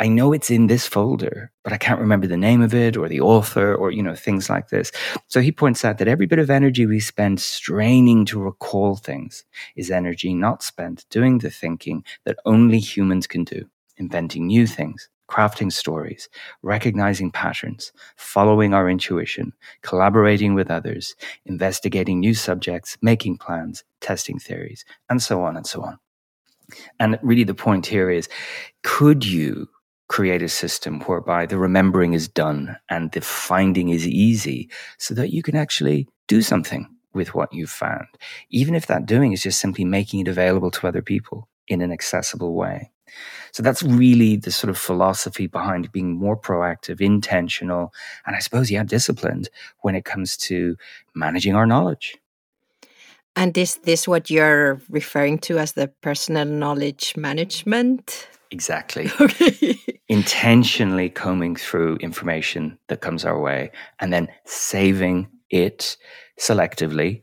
I 0.00 0.08
know 0.08 0.32
it's 0.32 0.50
in 0.50 0.66
this 0.66 0.86
folder, 0.86 1.52
but 1.62 1.74
I 1.74 1.76
can't 1.76 2.00
remember 2.00 2.26
the 2.26 2.38
name 2.38 2.62
of 2.62 2.72
it 2.72 2.96
or 2.96 3.06
the 3.06 3.20
author 3.20 3.74
or, 3.74 3.90
you 3.90 4.02
know, 4.02 4.14
things 4.14 4.48
like 4.48 4.70
this. 4.70 4.90
So 5.28 5.42
he 5.42 5.52
points 5.52 5.84
out 5.84 5.98
that 5.98 6.08
every 6.08 6.24
bit 6.24 6.38
of 6.38 6.48
energy 6.48 6.86
we 6.86 7.00
spend 7.00 7.38
straining 7.38 8.24
to 8.26 8.40
recall 8.40 8.96
things 8.96 9.44
is 9.76 9.90
energy 9.90 10.32
not 10.32 10.62
spent 10.62 11.04
doing 11.10 11.38
the 11.38 11.50
thinking 11.50 12.02
that 12.24 12.38
only 12.46 12.78
humans 12.78 13.26
can 13.26 13.44
do, 13.44 13.68
inventing 13.98 14.46
new 14.46 14.66
things, 14.66 15.10
crafting 15.30 15.72
stories, 15.72 16.28
recognizing 16.62 17.30
patterns, 17.30 17.92
following 18.16 18.74
our 18.74 18.90
intuition, 18.90 19.52
collaborating 19.82 20.54
with 20.54 20.70
others, 20.70 21.14
investigating 21.46 22.18
new 22.18 22.34
subjects, 22.34 22.98
making 23.00 23.38
plans, 23.38 23.84
testing 24.00 24.38
theories, 24.38 24.84
and 25.08 25.22
so 25.22 25.42
on 25.42 25.56
and 25.56 25.66
so 25.66 25.82
on. 25.82 25.98
And 26.98 27.18
really, 27.22 27.44
the 27.44 27.54
point 27.54 27.86
here 27.86 28.10
is 28.10 28.28
could 28.82 29.24
you 29.24 29.68
create 30.08 30.42
a 30.42 30.48
system 30.48 31.00
whereby 31.02 31.46
the 31.46 31.58
remembering 31.58 32.14
is 32.14 32.26
done 32.26 32.76
and 32.88 33.12
the 33.12 33.20
finding 33.20 33.90
is 33.90 34.06
easy 34.08 34.68
so 34.98 35.14
that 35.14 35.32
you 35.32 35.42
can 35.42 35.54
actually 35.54 36.08
do 36.26 36.42
something 36.42 36.88
with 37.12 37.34
what 37.34 37.52
you've 37.52 37.70
found, 37.70 38.06
even 38.50 38.74
if 38.74 38.86
that 38.86 39.06
doing 39.06 39.32
is 39.32 39.42
just 39.42 39.60
simply 39.60 39.84
making 39.84 40.20
it 40.20 40.28
available 40.28 40.70
to 40.70 40.86
other 40.86 41.02
people 41.02 41.48
in 41.68 41.80
an 41.80 41.92
accessible 41.92 42.54
way. 42.54 42.90
So 43.52 43.62
that's 43.62 43.82
really 43.82 44.36
the 44.36 44.50
sort 44.50 44.70
of 44.70 44.78
philosophy 44.78 45.46
behind 45.46 45.92
being 45.92 46.16
more 46.16 46.36
proactive, 46.36 47.00
intentional, 47.00 47.92
and 48.26 48.36
I 48.36 48.38
suppose, 48.38 48.70
yeah, 48.70 48.84
disciplined 48.84 49.50
when 49.80 49.94
it 49.94 50.04
comes 50.04 50.36
to 50.48 50.76
managing 51.14 51.54
our 51.54 51.66
knowledge. 51.66 52.16
And 53.36 53.56
is 53.56 53.76
this 53.76 54.08
what 54.08 54.30
you're 54.30 54.80
referring 54.90 55.38
to 55.40 55.58
as 55.58 55.72
the 55.72 55.88
personal 55.88 56.44
knowledge 56.44 57.14
management? 57.16 58.28
Exactly. 58.50 59.10
Okay. 59.20 59.78
Intentionally 60.08 61.08
combing 61.08 61.54
through 61.54 61.96
information 61.98 62.76
that 62.88 63.00
comes 63.00 63.24
our 63.24 63.40
way 63.40 63.70
and 64.00 64.12
then 64.12 64.26
saving 64.44 65.28
it 65.50 65.96
selectively 66.36 67.22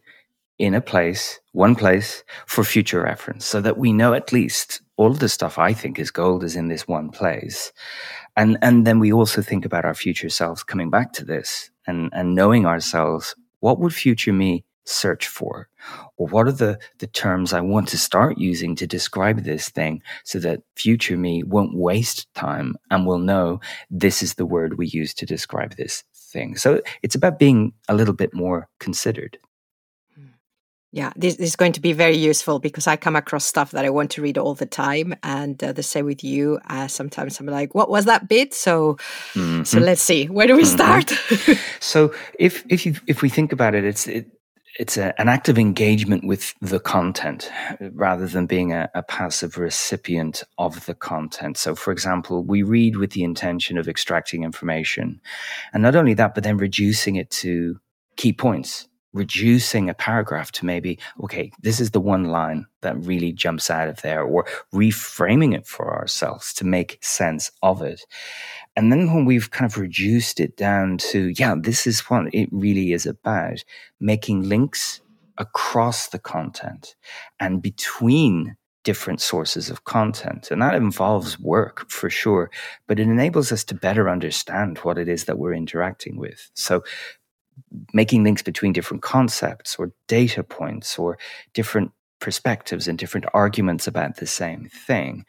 in 0.60 0.74
a 0.74 0.82
place, 0.82 1.40
one 1.52 1.76
place 1.76 2.24
for 2.48 2.64
future 2.64 3.02
reference 3.02 3.46
so 3.46 3.62
that 3.62 3.78
we 3.78 3.94
know 3.94 4.14
at 4.14 4.34
least 4.34 4.82
all 4.96 5.12
of 5.12 5.20
the 5.20 5.30
stuff 5.30 5.60
I 5.60 5.74
think 5.74 6.00
is 6.00 6.10
gold 6.10 6.44
is 6.44 6.56
in 6.56 6.68
this 6.68 6.88
one 6.88 7.10
place. 7.10 7.72
And, 8.36 8.58
and 8.62 8.86
then 8.86 9.00
we 9.00 9.14
also 9.14 9.42
think 9.42 9.66
about 9.66 9.86
our 9.86 9.94
future 9.94 10.30
selves 10.30 10.64
coming 10.64 10.90
back 10.90 11.14
to 11.14 11.26
this 11.26 11.70
and, 11.86 12.10
and 12.14 12.36
knowing 12.36 12.66
ourselves. 12.66 13.36
What 13.60 13.80
would 13.80 13.94
future 13.94 14.34
me 14.34 14.64
search 14.86 15.28
for? 15.28 15.68
Or 16.18 16.28
what 16.28 16.48
are 16.48 16.52
the, 16.52 16.80
the 17.00 17.08
terms 17.08 17.54
I 17.54 17.62
want 17.62 17.88
to 17.90 17.98
start 17.98 18.38
using 18.38 18.76
to 18.78 18.88
describe 18.88 19.44
this 19.44 19.70
thing 19.70 20.02
so 20.24 20.40
that 20.40 20.62
future 20.76 21.18
me 21.18 21.44
won't 21.44 21.76
waste 21.76 22.34
time 22.34 22.76
and 22.90 23.06
will 23.06 23.20
know 23.20 23.60
this 23.92 24.24
is 24.24 24.36
the 24.36 24.46
word 24.46 24.78
we 24.78 24.88
use 24.88 25.14
to 25.16 25.26
describe 25.26 25.76
this 25.76 26.04
thing. 26.16 26.56
So 26.56 26.82
it's 27.04 27.16
about 27.16 27.40
being 27.40 27.74
a 27.88 27.96
little 27.96 28.14
bit 28.14 28.34
more 28.34 28.70
considered. 28.80 29.38
Yeah, 30.92 31.12
this, 31.18 31.36
this, 31.36 31.50
is 31.50 31.56
going 31.58 31.74
to 31.74 31.82
be 31.82 31.92
very 31.92 32.16
useful 32.16 32.60
because 32.60 32.88
I 32.88 32.96
come 32.96 33.18
across 33.18 33.44
stuff 33.44 33.72
that 33.72 33.84
I 33.84 33.90
want 33.90 34.12
to 34.12 34.22
read 34.22 34.38
all 34.38 34.56
the 34.56 34.66
time, 34.66 35.16
and 35.22 35.62
uh, 35.62 35.74
the 35.74 35.84
same 35.84 36.06
with 36.06 36.24
you. 36.24 36.60
Uh, 36.70 36.88
sometimes 36.88 37.40
I'm 37.40 37.46
like, 37.46 37.76
"What 37.76 37.90
was 37.90 38.06
that 38.06 38.30
bit?" 38.30 38.54
So, 38.54 38.94
mm-hmm. 39.34 39.64
so 39.64 39.80
let's 39.80 40.02
see. 40.02 40.26
Where 40.28 40.48
do 40.48 40.56
we 40.56 40.64
mm-hmm. 40.64 41.50
start? 41.50 41.60
so, 41.82 42.14
if 42.40 42.64
if 42.70 42.86
you 42.86 42.96
if 43.06 43.22
we 43.22 43.28
think 43.28 43.52
about 43.52 43.76
it, 43.76 43.84
it's 43.84 44.08
it, 44.08 44.28
it's 44.80 44.96
a, 44.96 45.20
an 45.20 45.28
active 45.28 45.58
engagement 45.58 46.24
with 46.24 46.54
the 46.62 46.80
content 46.80 47.52
rather 47.92 48.28
than 48.28 48.46
being 48.46 48.74
a, 48.74 48.90
a, 48.94 49.02
passive 49.02 49.58
recipient 49.58 50.44
of 50.58 50.86
the 50.86 50.94
content. 50.94 51.58
So, 51.58 51.76
for 51.76 51.92
example, 51.92 52.44
we 52.44 52.62
read 52.62 52.98
with 52.98 53.12
the 53.12 53.24
intention 53.24 53.78
of 53.78 53.88
extracting 53.88 54.44
information. 54.44 55.20
And 55.74 55.82
not 55.82 55.96
only 55.96 56.14
that, 56.14 56.36
but 56.36 56.44
then 56.44 56.58
reducing 56.58 57.16
it 57.16 57.32
to 57.32 57.80
key 58.18 58.34
points, 58.34 58.88
reducing 59.18 59.90
a 59.90 59.94
paragraph 59.94 60.52
to 60.54 60.66
maybe, 60.66 61.00
okay, 61.24 61.52
this 61.62 61.80
is 61.80 61.92
the 61.92 62.00
one 62.00 62.26
line 62.26 62.66
that 62.82 62.98
really 63.04 63.34
jumps 63.34 63.70
out 63.70 63.90
of 63.90 64.02
there, 64.02 64.24
or 64.24 64.46
reframing 64.74 65.56
it 65.56 65.66
for 65.66 65.94
ourselves 65.94 66.54
to 66.54 66.66
make 66.66 67.04
sense 67.04 67.52
of 67.62 67.82
it. 67.82 68.02
And 68.76 68.92
then 68.92 69.14
when 69.14 69.26
we've 69.26 69.52
kind 69.52 69.70
of 69.70 69.78
reduced 69.78 70.40
it 70.40 70.56
down 70.56 70.98
to, 71.10 71.34
yeah, 71.38 71.56
this 71.60 71.88
is 71.88 72.02
what 72.02 72.34
it 72.34 72.50
really 72.52 72.94
is 72.94 73.06
about, 73.06 73.64
making 74.00 74.44
links 74.44 75.02
across 75.38 76.08
the 76.08 76.20
content 76.20 76.96
and 77.40 77.62
between 77.62 78.56
different 78.84 79.20
sources 79.20 79.70
of 79.70 79.84
content. 79.84 80.50
And 80.50 80.62
that 80.62 80.74
involves 80.74 81.38
work 81.38 81.90
for 81.90 82.10
sure, 82.10 82.50
but 82.88 83.00
it 83.00 83.08
enables 83.08 83.52
us 83.52 83.66
to 83.66 83.76
better 83.76 84.10
understand 84.10 84.78
what 84.78 84.98
it 84.98 85.10
is 85.10 85.26
that 85.26 85.38
we're 85.38 85.54
interacting 85.54 86.18
with. 86.18 86.50
So 86.54 86.84
making 87.94 88.24
links 88.24 88.42
between 88.42 88.74
different 88.74 89.04
concepts 89.04 89.76
or 89.78 89.92
data 90.08 90.44
points 90.44 90.98
or 90.98 91.18
different 91.54 91.92
perspectives 92.20 92.88
and 92.88 92.98
different 92.98 93.26
arguments 93.34 93.88
about 93.88 94.18
the 94.18 94.28
same 94.28 94.66
thing. 94.66 95.26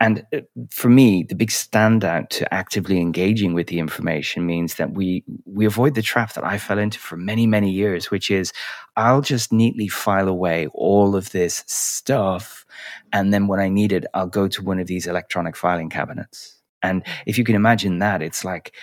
And 0.00 0.24
uh, 0.32 0.40
for 0.70 0.88
me, 0.88 1.24
the 1.24 1.34
big 1.34 1.50
standout 1.50 2.28
to 2.30 2.54
actively 2.54 3.00
engaging 3.00 3.52
with 3.52 3.66
the 3.66 3.80
information 3.80 4.46
means 4.46 4.74
that 4.76 4.92
we 4.92 5.24
we 5.44 5.66
avoid 5.66 5.94
the 5.94 6.02
trap 6.02 6.34
that 6.34 6.44
I 6.44 6.58
fell 6.58 6.78
into 6.78 6.98
for 6.98 7.16
many 7.16 7.46
many 7.46 7.70
years, 7.70 8.10
which 8.10 8.30
is 8.30 8.52
I'll 8.96 9.22
just 9.22 9.52
neatly 9.52 9.88
file 9.88 10.28
away 10.28 10.68
all 10.72 11.16
of 11.16 11.30
this 11.30 11.64
stuff, 11.66 12.64
and 13.12 13.32
then 13.32 13.48
when 13.48 13.60
I 13.60 13.68
need 13.68 13.92
it, 13.92 14.04
I'll 14.14 14.28
go 14.28 14.46
to 14.48 14.62
one 14.62 14.78
of 14.78 14.86
these 14.86 15.06
electronic 15.06 15.56
filing 15.56 15.90
cabinets. 15.90 16.54
And 16.80 17.02
if 17.26 17.38
you 17.38 17.42
can 17.42 17.56
imagine 17.56 17.98
that, 17.98 18.22
it's 18.22 18.44
like 18.44 18.74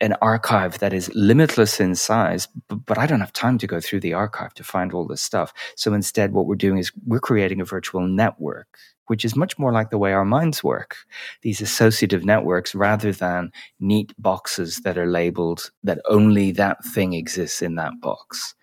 an 0.00 0.14
archive 0.22 0.78
that 0.78 0.92
is 0.92 1.10
limitless 1.14 1.80
in 1.80 1.94
size, 1.94 2.48
but, 2.68 2.98
I 2.98 3.06
don't 3.06 3.20
have 3.20 3.32
time 3.32 3.58
to 3.58 3.66
go 3.66 3.80
through 3.80 4.00
the 4.00 4.14
archive 4.14 4.54
to 4.54 4.64
find 4.64 4.92
all 4.92 5.06
this 5.06 5.22
stuff. 5.22 5.52
So 5.76 5.92
instead, 5.92 6.32
what 6.32 6.46
we're 6.46 6.54
doing 6.54 6.78
is 6.78 6.92
we're 7.06 7.20
creating 7.20 7.60
a 7.60 7.64
virtual 7.64 8.06
network 8.06 8.78
which 9.10 9.24
is 9.24 9.34
much 9.34 9.58
more 9.58 9.72
like 9.72 9.90
the 9.90 9.98
way 9.98 10.12
our 10.12 10.24
minds 10.24 10.62
work. 10.62 10.94
These 11.42 11.60
associative 11.60 12.24
networks 12.24 12.76
rather 12.76 13.10
than 13.10 13.50
neat 13.80 14.14
boxes 14.22 14.82
that 14.84 14.96
are 14.96 15.08
labeled 15.08 15.72
that 15.82 15.98
only 16.08 16.52
that 16.52 16.84
thing 16.84 17.14
exists 17.14 17.60
in 17.60 17.74
that 17.74 18.00
box. 18.00 18.54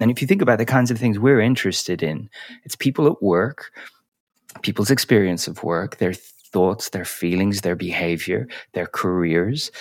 And 0.00 0.10
if 0.10 0.20
you 0.20 0.26
think 0.26 0.42
about 0.42 0.58
the 0.58 0.64
kinds 0.64 0.90
of 0.90 0.98
things 0.98 1.20
we're 1.20 1.40
interested 1.40 2.02
in, 2.02 2.28
it's 2.64 2.74
people 2.74 3.06
at 3.06 3.22
work, 3.22 3.70
people's 4.62 4.90
experience 4.90 5.46
of 5.46 5.62
work, 5.62 5.98
their 5.98 6.14
thoughts, 6.54 6.90
their 6.90 7.04
feelings, 7.04 7.60
their 7.60 7.74
behavior, 7.74 8.46
their 8.74 8.86
careers. 8.86 9.72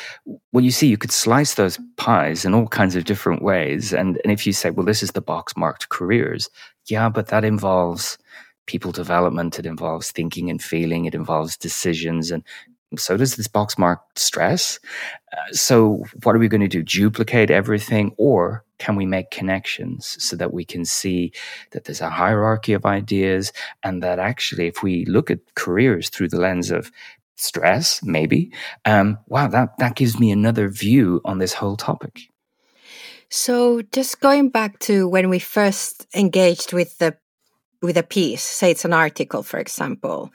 Well, 0.52 0.64
you 0.64 0.72
see, 0.72 0.88
you 0.88 0.98
could 0.98 1.12
slice 1.12 1.54
those 1.54 1.78
pies 1.98 2.46
in 2.46 2.56
all 2.56 2.68
kinds 2.68 2.96
of 2.96 3.06
different 3.06 3.44
ways. 3.44 3.94
And, 3.94 4.20
and 4.24 4.34
if 4.34 4.48
you 4.48 4.54
say, 4.54 4.72
well, 4.72 4.86
this 4.86 5.04
is 5.04 5.12
the 5.12 5.22
box 5.22 5.56
marked 5.56 5.90
careers, 5.90 6.50
yeah, 6.88 7.10
but 7.10 7.28
that 7.28 7.46
involves 7.46 8.18
people 8.66 8.92
development. 8.92 9.60
It 9.60 9.68
involves 9.68 10.12
thinking 10.12 10.50
and 10.50 10.62
feeling. 10.62 11.06
It 11.06 11.14
involves 11.14 11.56
decisions. 11.56 12.32
And 12.32 12.44
so 12.98 13.18
does 13.18 13.36
this 13.36 13.48
box 13.48 13.78
marked 13.78 14.18
stress. 14.18 14.80
Uh, 15.32 15.52
so, 15.52 16.04
what 16.24 16.36
are 16.36 16.40
we 16.40 16.48
going 16.48 16.62
to 16.62 16.68
do? 16.68 16.82
Duplicate 16.82 17.52
everything? 17.52 18.16
Or 18.18 18.64
can 18.84 18.98
we 18.98 19.06
make 19.06 19.32
connections 19.32 20.18
so 20.20 20.36
that 20.36 20.54
we 20.54 20.66
can 20.66 20.84
see 20.84 21.32
that 21.72 21.86
there's 21.86 22.02
a 22.02 22.10
hierarchy 22.10 22.74
of 22.74 22.86
ideas 22.86 23.54
and 23.82 24.04
that 24.04 24.20
actually, 24.20 24.68
if 24.68 24.84
we 24.84 25.06
look 25.06 25.32
at 25.32 25.40
careers 25.56 26.10
through 26.10 26.28
the 26.28 26.40
lens 26.40 26.70
of 26.70 26.92
stress, 27.38 28.04
maybe, 28.04 28.52
um, 28.84 29.18
wow, 29.28 29.48
that, 29.48 29.70
that 29.78 29.96
gives 29.96 30.20
me 30.20 30.32
another 30.32 30.68
view 30.68 31.22
on 31.24 31.38
this 31.38 31.54
whole 31.54 31.78
topic. 31.78 32.24
So, 33.30 33.82
just 33.94 34.20
going 34.20 34.50
back 34.50 34.80
to 34.80 35.08
when 35.08 35.30
we 35.30 35.40
first 35.40 36.06
engaged 36.14 36.74
with 36.74 36.98
the 36.98 37.16
with 37.82 37.98
a 37.98 38.04
piece, 38.04 38.44
say 38.44 38.70
it's 38.72 38.86
an 38.86 38.94
article, 38.94 39.44
for 39.44 39.60
example, 39.60 40.32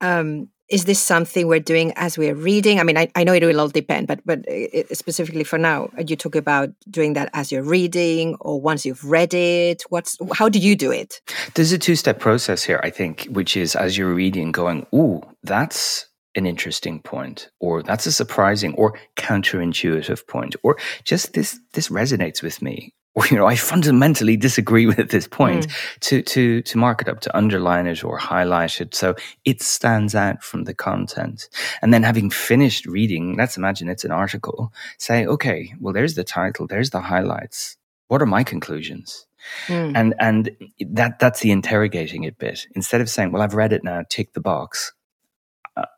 um, 0.00 0.48
is 0.70 0.84
this 0.84 1.00
something 1.00 1.48
we're 1.48 1.60
doing 1.60 1.92
as 1.96 2.16
we're 2.16 2.34
reading? 2.34 2.78
I 2.78 2.84
mean, 2.84 2.96
I, 2.96 3.08
I 3.14 3.24
know 3.24 3.32
it 3.32 3.44
will 3.44 3.60
all 3.60 3.68
depend, 3.68 4.06
but 4.06 4.20
but 4.24 4.48
uh, 4.48 4.82
specifically 4.92 5.44
for 5.44 5.58
now, 5.58 5.90
you 6.06 6.16
talk 6.16 6.36
about 6.36 6.70
doing 6.88 7.14
that 7.14 7.30
as 7.34 7.50
you're 7.50 7.62
reading 7.62 8.36
or 8.40 8.60
once 8.60 8.86
you've 8.86 9.04
read 9.04 9.34
it. 9.34 9.82
What's 9.88 10.16
how 10.32 10.48
do 10.48 10.58
you 10.58 10.76
do 10.76 10.90
it? 10.90 11.20
There's 11.54 11.72
a 11.72 11.78
two 11.78 11.96
step 11.96 12.20
process 12.20 12.62
here, 12.62 12.80
I 12.82 12.90
think, 12.90 13.26
which 13.30 13.56
is 13.56 13.74
as 13.74 13.98
you're 13.98 14.14
reading, 14.14 14.52
going, 14.52 14.86
"Ooh, 14.94 15.22
that's 15.42 16.06
an 16.36 16.46
interesting 16.46 17.00
point 17.02 17.50
or 17.58 17.82
that's 17.82 18.06
a 18.06 18.12
surprising 18.12 18.74
or 18.74 18.98
counterintuitive 19.16 20.26
point 20.28 20.54
or 20.62 20.76
just 21.04 21.32
this 21.32 21.58
this 21.72 21.88
resonates 21.88 22.40
with 22.42 22.62
me 22.62 22.94
you 23.30 23.36
know 23.36 23.46
i 23.46 23.56
fundamentally 23.56 24.36
disagree 24.36 24.86
with 24.86 25.10
this 25.10 25.26
point 25.26 25.66
mm. 25.66 25.98
to 26.00 26.22
to 26.22 26.62
to 26.62 26.78
mark 26.78 27.02
it 27.02 27.08
up 27.08 27.20
to 27.20 27.36
underline 27.36 27.86
it 27.86 28.04
or 28.04 28.16
highlight 28.16 28.80
it 28.80 28.94
so 28.94 29.14
it 29.44 29.62
stands 29.62 30.14
out 30.14 30.42
from 30.42 30.64
the 30.64 30.74
content 30.74 31.48
and 31.82 31.92
then 31.92 32.02
having 32.02 32.30
finished 32.30 32.86
reading 32.86 33.36
let's 33.36 33.56
imagine 33.56 33.88
it's 33.88 34.04
an 34.04 34.12
article 34.12 34.72
say 34.98 35.26
okay 35.26 35.72
well 35.80 35.92
there's 35.92 36.14
the 36.14 36.24
title 36.24 36.66
there's 36.66 36.90
the 36.90 37.00
highlights 37.00 37.76
what 38.08 38.22
are 38.22 38.26
my 38.26 38.44
conclusions 38.44 39.26
mm. 39.66 39.92
and 39.94 40.14
and 40.20 40.50
that 40.80 41.18
that's 41.18 41.40
the 41.40 41.50
interrogating 41.50 42.24
it 42.24 42.38
bit 42.38 42.66
instead 42.74 43.00
of 43.00 43.10
saying 43.10 43.32
well 43.32 43.42
i've 43.42 43.54
read 43.54 43.72
it 43.72 43.82
now 43.82 44.02
tick 44.08 44.32
the 44.34 44.40
box 44.40 44.92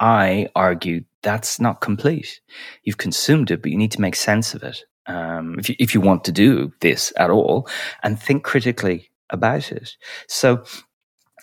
I 0.00 0.48
argue 0.54 1.04
that's 1.22 1.60
not 1.60 1.80
complete. 1.80 2.40
You've 2.82 2.98
consumed 2.98 3.50
it, 3.50 3.62
but 3.62 3.70
you 3.70 3.78
need 3.78 3.92
to 3.92 4.00
make 4.00 4.16
sense 4.16 4.54
of 4.54 4.62
it. 4.62 4.84
Um, 5.06 5.58
if 5.58 5.68
you, 5.68 5.76
if 5.78 5.94
you 5.94 6.00
want 6.00 6.24
to 6.24 6.32
do 6.32 6.72
this 6.80 7.12
at 7.16 7.30
all, 7.30 7.68
and 8.02 8.20
think 8.20 8.44
critically 8.44 9.10
about 9.30 9.72
it. 9.72 9.96
So, 10.28 10.64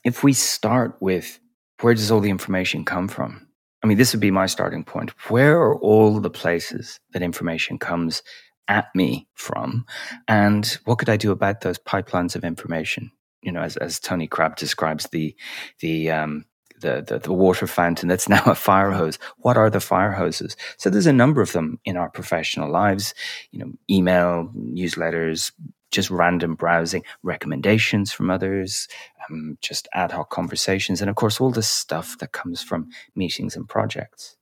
if 0.05 0.23
we 0.23 0.33
start 0.33 0.95
with 1.01 1.39
where 1.81 1.93
does 1.93 2.11
all 2.11 2.19
the 2.19 2.29
information 2.29 2.85
come 2.85 3.07
from? 3.07 3.47
I 3.83 3.87
mean, 3.87 3.97
this 3.97 4.13
would 4.13 4.19
be 4.19 4.31
my 4.31 4.45
starting 4.45 4.83
point. 4.83 5.11
Where 5.29 5.57
are 5.57 5.77
all 5.79 6.19
the 6.19 6.29
places 6.29 6.99
that 7.11 7.21
information 7.21 7.77
comes 7.77 8.21
at 8.67 8.93
me 8.93 9.27
from? 9.35 9.85
And 10.27 10.77
what 10.85 10.99
could 10.99 11.09
I 11.09 11.17
do 11.17 11.31
about 11.31 11.61
those 11.61 11.79
pipelines 11.79 12.35
of 12.35 12.43
information? 12.43 13.11
You 13.41 13.53
know, 13.53 13.61
as, 13.61 13.77
as 13.77 13.99
Tony 13.99 14.27
Crabbe 14.27 14.57
describes 14.57 15.07
the, 15.11 15.33
the, 15.79 16.11
um, 16.11 16.45
the, 16.79 17.03
the, 17.05 17.19
the, 17.19 17.33
water 17.33 17.67
fountain 17.67 18.07
that's 18.07 18.29
now 18.35 18.43
a 18.45 18.55
fire 18.55 18.91
hose. 18.91 19.17
What 19.37 19.57
are 19.57 19.69
the 19.69 19.79
fire 19.79 20.11
hoses? 20.11 20.55
So 20.77 20.89
there's 20.89 21.07
a 21.07 21.13
number 21.13 21.41
of 21.41 21.51
them 21.51 21.79
in 21.85 21.97
our 21.97 22.09
professional 22.09 22.71
lives, 22.71 23.13
you 23.51 23.59
know, 23.59 23.71
email, 23.89 24.51
newsletters, 24.55 25.51
just 25.91 26.09
random 26.09 26.55
browsing, 26.55 27.03
recommendations 27.23 28.11
from 28.11 28.29
others, 28.29 28.87
um, 29.29 29.57
just 29.61 29.87
ad 29.93 30.11
hoc 30.11 30.29
conversations, 30.29 31.01
and 31.01 31.09
of 31.09 31.15
course, 31.15 31.41
all 31.41 31.51
the 31.51 31.63
stuff 31.63 32.17
that 32.19 32.31
comes 32.31 32.61
from 32.61 32.89
meetings 33.15 33.55
and 33.55 33.67
projects. 33.67 34.37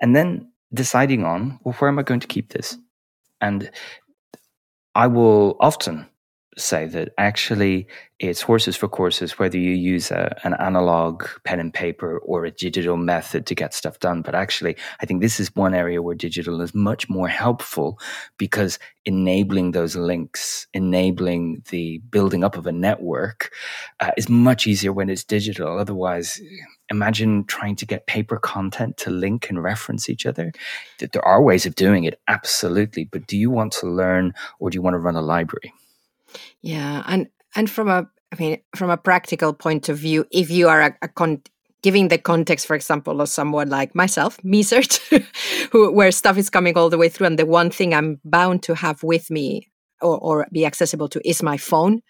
And 0.00 0.16
then 0.16 0.50
deciding 0.72 1.24
on, 1.24 1.60
well, 1.62 1.74
where 1.74 1.88
am 1.88 1.98
I 1.98 2.02
going 2.02 2.20
to 2.20 2.26
keep 2.26 2.52
this? 2.52 2.76
And 3.40 3.70
I 4.94 5.06
will 5.06 5.56
often 5.60 6.06
say 6.58 6.86
that 6.86 7.10
actually 7.16 7.86
it's 8.18 8.42
horses 8.42 8.76
for 8.76 8.88
courses, 8.88 9.38
whether 9.38 9.56
you 9.56 9.72
use 9.72 10.10
a, 10.10 10.36
an 10.44 10.54
analog 10.54 11.26
pen 11.44 11.58
and 11.58 11.72
paper 11.72 12.18
or 12.18 12.44
a 12.44 12.50
digital 12.50 12.96
method 12.96 13.46
to 13.46 13.54
get 13.54 13.72
stuff 13.72 13.98
done. 13.98 14.20
But 14.20 14.34
actually, 14.34 14.76
I 15.00 15.06
think 15.06 15.22
this 15.22 15.40
is 15.40 15.54
one 15.56 15.74
area 15.74 16.02
where 16.02 16.14
digital 16.14 16.60
is 16.60 16.74
much 16.74 17.08
more 17.08 17.28
helpful 17.28 17.98
because 18.36 18.78
enabling 19.06 19.70
those 19.70 19.96
links, 19.96 20.66
enabling 20.74 21.62
the 21.70 21.98
building 22.10 22.44
up 22.44 22.56
of 22.56 22.66
a 22.66 22.72
network 22.72 23.52
uh, 24.00 24.10
is 24.16 24.28
much 24.28 24.66
easier 24.66 24.92
when 24.92 25.08
it's 25.08 25.24
digital. 25.24 25.78
Otherwise, 25.78 26.42
imagine 26.90 27.44
trying 27.44 27.76
to 27.76 27.86
get 27.86 28.06
paper 28.06 28.38
content 28.38 28.98
to 28.98 29.10
link 29.10 29.48
and 29.48 29.62
reference 29.62 30.10
each 30.10 30.26
other. 30.26 30.52
There 30.98 31.24
are 31.24 31.42
ways 31.42 31.64
of 31.64 31.74
doing 31.74 32.04
it, 32.04 32.20
absolutely. 32.28 33.04
But 33.04 33.26
do 33.26 33.38
you 33.38 33.50
want 33.50 33.72
to 33.74 33.86
learn 33.88 34.34
or 34.58 34.68
do 34.68 34.76
you 34.76 34.82
want 34.82 34.94
to 34.94 34.98
run 34.98 35.16
a 35.16 35.22
library? 35.22 35.72
Yeah, 36.62 37.02
and 37.06 37.28
and 37.54 37.70
from 37.70 37.88
a 37.88 38.08
I 38.32 38.36
mean 38.38 38.58
from 38.76 38.90
a 38.90 38.96
practical 38.96 39.52
point 39.52 39.88
of 39.88 39.98
view, 39.98 40.26
if 40.30 40.50
you 40.50 40.68
are 40.68 40.80
a, 40.82 40.96
a 41.02 41.08
con- 41.08 41.42
giving 41.82 42.08
the 42.08 42.18
context, 42.18 42.66
for 42.66 42.76
example, 42.76 43.20
of 43.20 43.28
someone 43.28 43.68
like 43.68 43.94
myself, 43.94 44.42
me 44.44 44.62
who 45.72 45.92
where 45.92 46.12
stuff 46.12 46.36
is 46.36 46.50
coming 46.50 46.76
all 46.76 46.90
the 46.90 46.98
way 46.98 47.08
through, 47.08 47.26
and 47.28 47.38
the 47.38 47.46
one 47.46 47.70
thing 47.70 47.94
I'm 47.94 48.20
bound 48.24 48.62
to 48.64 48.74
have 48.74 49.02
with 49.02 49.30
me 49.30 49.69
or, 50.02 50.18
or 50.18 50.46
be 50.52 50.64
accessible 50.64 51.08
to 51.08 51.28
is 51.28 51.42
my 51.42 51.56
phone. 51.56 52.02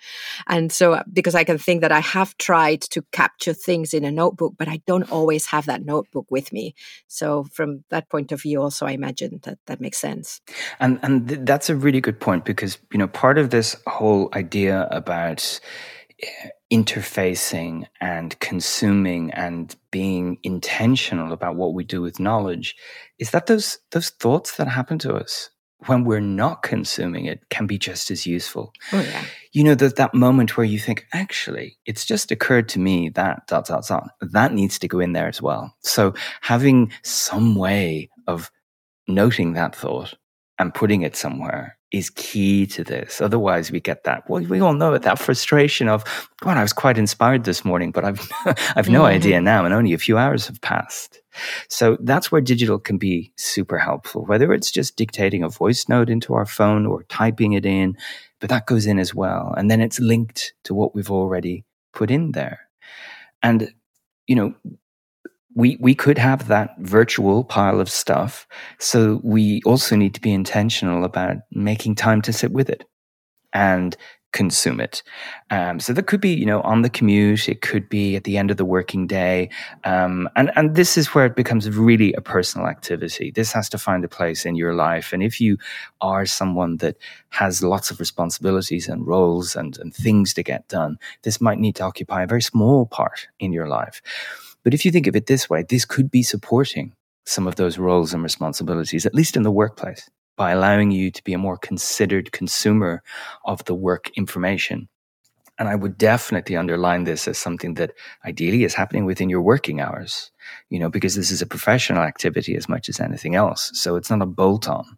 And 0.46 0.72
so, 0.72 0.94
uh, 0.94 1.02
because 1.12 1.34
I 1.34 1.44
can 1.44 1.58
think 1.58 1.80
that 1.80 1.92
I 1.92 2.00
have 2.00 2.36
tried 2.38 2.80
to 2.82 3.02
capture 3.12 3.52
things 3.52 3.94
in 3.94 4.04
a 4.04 4.10
notebook, 4.10 4.54
but 4.58 4.68
I 4.68 4.80
don't 4.86 5.10
always 5.10 5.46
have 5.46 5.66
that 5.66 5.84
notebook 5.84 6.26
with 6.30 6.52
me. 6.52 6.74
So, 7.08 7.44
from 7.44 7.84
that 7.90 8.08
point 8.08 8.32
of 8.32 8.42
view, 8.42 8.62
also, 8.62 8.86
I 8.86 8.92
imagine 8.92 9.40
that 9.42 9.58
that 9.66 9.80
makes 9.80 9.98
sense. 9.98 10.40
And 10.78 10.98
and 11.02 11.28
th- 11.28 11.40
that's 11.44 11.70
a 11.70 11.76
really 11.76 12.00
good 12.00 12.20
point 12.20 12.44
because 12.44 12.78
you 12.92 12.98
know 12.98 13.08
part 13.08 13.38
of 13.38 13.50
this 13.50 13.76
whole 13.86 14.28
idea 14.34 14.88
about 14.90 15.60
eh, 16.22 16.48
interfacing 16.72 17.86
and 18.00 18.38
consuming 18.38 19.32
and 19.32 19.74
being 19.90 20.38
intentional 20.42 21.32
about 21.32 21.56
what 21.56 21.74
we 21.74 21.84
do 21.84 22.00
with 22.00 22.20
knowledge 22.20 22.76
is 23.18 23.30
that 23.30 23.46
those 23.46 23.78
those 23.90 24.10
thoughts 24.10 24.56
that 24.56 24.68
happen 24.68 24.98
to 24.98 25.14
us 25.14 25.50
when 25.86 26.04
we're 26.04 26.20
not 26.20 26.62
consuming 26.62 27.26
it 27.26 27.48
can 27.48 27.66
be 27.66 27.78
just 27.78 28.10
as 28.10 28.26
useful. 28.26 28.72
Oh, 28.92 29.00
yeah. 29.00 29.24
You 29.52 29.64
know, 29.64 29.74
that 29.74 29.96
that 29.96 30.14
moment 30.14 30.56
where 30.56 30.66
you 30.66 30.78
think, 30.78 31.06
actually, 31.12 31.78
it's 31.86 32.04
just 32.04 32.30
occurred 32.30 32.68
to 32.70 32.78
me 32.78 33.08
that 33.10 33.46
dot 33.46 33.66
dot 33.66 33.86
dot 33.86 34.10
that 34.20 34.52
needs 34.52 34.78
to 34.80 34.88
go 34.88 35.00
in 35.00 35.12
there 35.12 35.28
as 35.28 35.40
well. 35.40 35.74
So 35.80 36.14
having 36.40 36.92
some 37.02 37.54
way 37.54 38.10
of 38.26 38.50
noting 39.08 39.54
that 39.54 39.74
thought 39.74 40.14
and 40.58 40.74
putting 40.74 41.02
it 41.02 41.16
somewhere 41.16 41.78
is 41.92 42.10
key 42.10 42.66
to 42.66 42.84
this. 42.84 43.20
Otherwise, 43.20 43.72
we 43.72 43.80
get 43.80 44.04
that. 44.04 44.28
Well, 44.28 44.42
we 44.42 44.60
all 44.60 44.74
know 44.74 44.94
it. 44.94 45.02
That 45.02 45.18
frustration 45.18 45.88
of, 45.88 46.04
God, 46.40 46.56
I 46.56 46.62
was 46.62 46.72
quite 46.72 46.98
inspired 46.98 47.44
this 47.44 47.64
morning, 47.64 47.90
but 47.90 48.04
I've 48.04 48.30
I've 48.76 48.88
no 48.88 49.00
mm-hmm. 49.00 49.16
idea 49.16 49.40
now, 49.40 49.64
and 49.64 49.74
only 49.74 49.92
a 49.92 49.98
few 49.98 50.16
hours 50.16 50.46
have 50.46 50.60
passed. 50.60 51.20
So 51.68 51.96
that's 52.00 52.30
where 52.30 52.40
digital 52.40 52.78
can 52.78 52.98
be 52.98 53.32
super 53.36 53.78
helpful. 53.78 54.24
Whether 54.24 54.52
it's 54.52 54.70
just 54.70 54.96
dictating 54.96 55.42
a 55.42 55.48
voice 55.48 55.88
note 55.88 56.10
into 56.10 56.34
our 56.34 56.46
phone 56.46 56.86
or 56.86 57.04
typing 57.04 57.52
it 57.52 57.66
in, 57.66 57.96
but 58.40 58.50
that 58.50 58.66
goes 58.66 58.86
in 58.86 58.98
as 58.98 59.14
well, 59.14 59.54
and 59.56 59.70
then 59.70 59.80
it's 59.80 60.00
linked 60.00 60.54
to 60.64 60.74
what 60.74 60.94
we've 60.94 61.10
already 61.10 61.64
put 61.92 62.10
in 62.10 62.32
there. 62.32 62.68
And 63.42 63.72
you 64.28 64.36
know, 64.36 64.54
we 65.54 65.76
we 65.80 65.94
could 65.94 66.18
have 66.18 66.48
that 66.48 66.76
virtual 66.78 67.44
pile 67.44 67.80
of 67.80 67.90
stuff. 67.90 68.46
So 68.78 69.20
we 69.22 69.62
also 69.64 69.96
need 69.96 70.14
to 70.14 70.20
be 70.20 70.32
intentional 70.32 71.04
about 71.04 71.38
making 71.50 71.96
time 71.96 72.22
to 72.22 72.32
sit 72.32 72.52
with 72.52 72.70
it 72.70 72.84
and 73.52 73.96
consume 74.32 74.78
it. 74.78 75.02
Um, 75.50 75.80
so 75.80 75.92
that 75.92 76.06
could 76.06 76.20
be 76.20 76.32
you 76.32 76.46
know 76.46 76.60
on 76.60 76.82
the 76.82 76.88
commute 76.88 77.48
it 77.48 77.62
could 77.62 77.88
be 77.88 78.14
at 78.14 78.22
the 78.22 78.38
end 78.38 78.52
of 78.52 78.58
the 78.58 78.64
working 78.64 79.08
day. 79.08 79.50
Um, 79.82 80.28
and 80.36 80.52
and 80.54 80.76
this 80.76 80.96
is 80.96 81.08
where 81.08 81.26
it 81.26 81.34
becomes 81.34 81.68
really 81.68 82.12
a 82.12 82.20
personal 82.20 82.68
activity. 82.68 83.32
This 83.32 83.52
has 83.52 83.68
to 83.70 83.78
find 83.78 84.04
a 84.04 84.08
place 84.08 84.46
in 84.46 84.54
your 84.54 84.74
life. 84.74 85.12
And 85.12 85.20
if 85.20 85.40
you 85.40 85.58
are 86.00 86.26
someone 86.26 86.76
that 86.76 86.96
has 87.30 87.62
lots 87.62 87.90
of 87.90 87.98
responsibilities 87.98 88.88
and 88.88 89.04
roles 89.04 89.56
and, 89.56 89.76
and 89.78 89.92
things 89.92 90.32
to 90.34 90.42
get 90.42 90.68
done 90.68 90.98
this 91.22 91.40
might 91.40 91.58
need 91.58 91.76
to 91.76 91.84
occupy 91.84 92.22
a 92.22 92.26
very 92.26 92.42
small 92.42 92.86
part 92.86 93.28
in 93.38 93.52
your 93.52 93.68
life 93.68 94.02
but 94.62 94.74
if 94.74 94.84
you 94.84 94.90
think 94.90 95.06
of 95.06 95.16
it 95.16 95.26
this 95.26 95.48
way, 95.48 95.64
this 95.68 95.84
could 95.84 96.10
be 96.10 96.22
supporting 96.22 96.92
some 97.26 97.46
of 97.46 97.56
those 97.56 97.78
roles 97.78 98.12
and 98.12 98.22
responsibilities, 98.22 99.06
at 99.06 99.14
least 99.14 99.36
in 99.36 99.42
the 99.42 99.50
workplace, 99.50 100.08
by 100.36 100.50
allowing 100.50 100.90
you 100.90 101.10
to 101.10 101.22
be 101.24 101.32
a 101.32 101.38
more 101.38 101.56
considered 101.56 102.32
consumer 102.32 103.02
of 103.44 103.64
the 103.64 103.74
work 103.74 104.10
information. 104.16 104.88
And 105.58 105.68
I 105.68 105.74
would 105.74 105.98
definitely 105.98 106.56
underline 106.56 107.04
this 107.04 107.28
as 107.28 107.36
something 107.36 107.74
that 107.74 107.92
ideally 108.24 108.64
is 108.64 108.72
happening 108.72 109.04
within 109.04 109.28
your 109.28 109.42
working 109.42 109.78
hours, 109.78 110.30
you 110.70 110.78
know, 110.78 110.88
because 110.88 111.14
this 111.14 111.30
is 111.30 111.42
a 111.42 111.46
professional 111.46 112.02
activity 112.02 112.56
as 112.56 112.66
much 112.66 112.88
as 112.88 112.98
anything 112.98 113.34
else. 113.34 113.70
So 113.74 113.96
it's 113.96 114.08
not 114.08 114.22
a 114.22 114.26
bolt 114.26 114.68
on. 114.68 114.96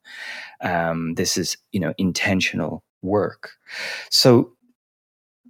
Um, 0.61 1.15
this 1.15 1.37
is, 1.37 1.57
you 1.73 1.81
know, 1.81 1.93
intentional 1.99 2.85
work. 3.03 3.51
So 4.09 4.53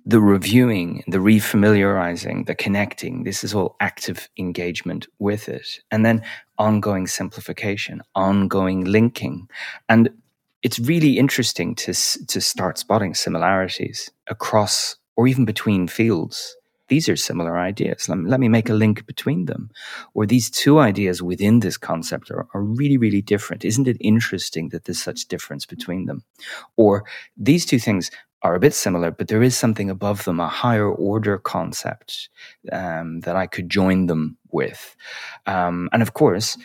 the 0.05 0.21
reviewing, 0.21 1.05
the 1.07 1.19
refamiliarizing, 1.19 2.47
the 2.47 2.55
connecting, 2.55 3.25
this 3.25 3.45
is 3.45 3.55
all 3.55 3.77
active 3.81 4.29
engagement 4.37 5.07
with 5.19 5.49
it. 5.49 5.81
And 5.91 6.05
then 6.05 6.25
ongoing 6.59 7.07
simplification, 7.07 8.03
ongoing 8.15 8.85
linking. 8.85 9.49
And 9.89 10.11
it's 10.63 10.79
really 10.79 11.19
interesting 11.19 11.75
to, 11.77 11.93
to 11.93 12.41
start 12.41 12.79
spotting 12.79 13.15
similarities 13.15 14.11
across 14.29 14.97
or 15.17 15.27
even 15.27 15.45
between 15.45 15.89
fields. 15.89 16.57
These 16.89 17.09
are 17.09 17.17
similar 17.17 17.59
ideas. 17.59 18.09
Let 18.09 18.19
me, 18.19 18.31
let 18.31 18.41
me 18.41 18.49
make 18.49 18.69
a 18.69 18.75
link 18.75 19.07
between 19.07 19.47
them. 19.47 19.71
Or 20.15 20.27
these 20.27 20.51
two 20.51 20.79
ideas 20.79 21.23
within 21.23 21.61
this 21.61 21.77
concept 21.77 22.31
are, 22.31 22.47
are 22.55 22.63
really, 22.63 22.97
really 22.97 23.23
different. 23.23 23.65
Isn't 23.65 23.89
it 23.89 23.97
interesting 24.01 24.71
that 24.71 24.85
there's 24.85 25.03
such 25.03 25.29
difference 25.29 25.65
between 25.67 26.07
them? 26.07 26.25
Or 26.77 27.05
these 27.37 27.65
two 27.65 27.79
things 27.79 28.11
are 28.43 28.55
a 28.55 28.61
bit 28.61 28.75
similar, 28.75 29.11
but 29.11 29.29
there 29.29 29.43
is 29.43 29.57
something 29.57 29.89
above 29.89 30.25
them, 30.25 30.41
a 30.41 30.49
higher 30.49 30.91
order 30.91 31.39
concept 31.39 32.29
um, 32.73 33.21
that 33.21 33.37
I 33.37 33.47
could 33.47 33.71
join 33.71 34.07
them 34.07 34.37
with. 34.51 34.97
Um, 35.47 35.89
and 35.93 36.03
of 36.03 36.15
course, 36.15 36.59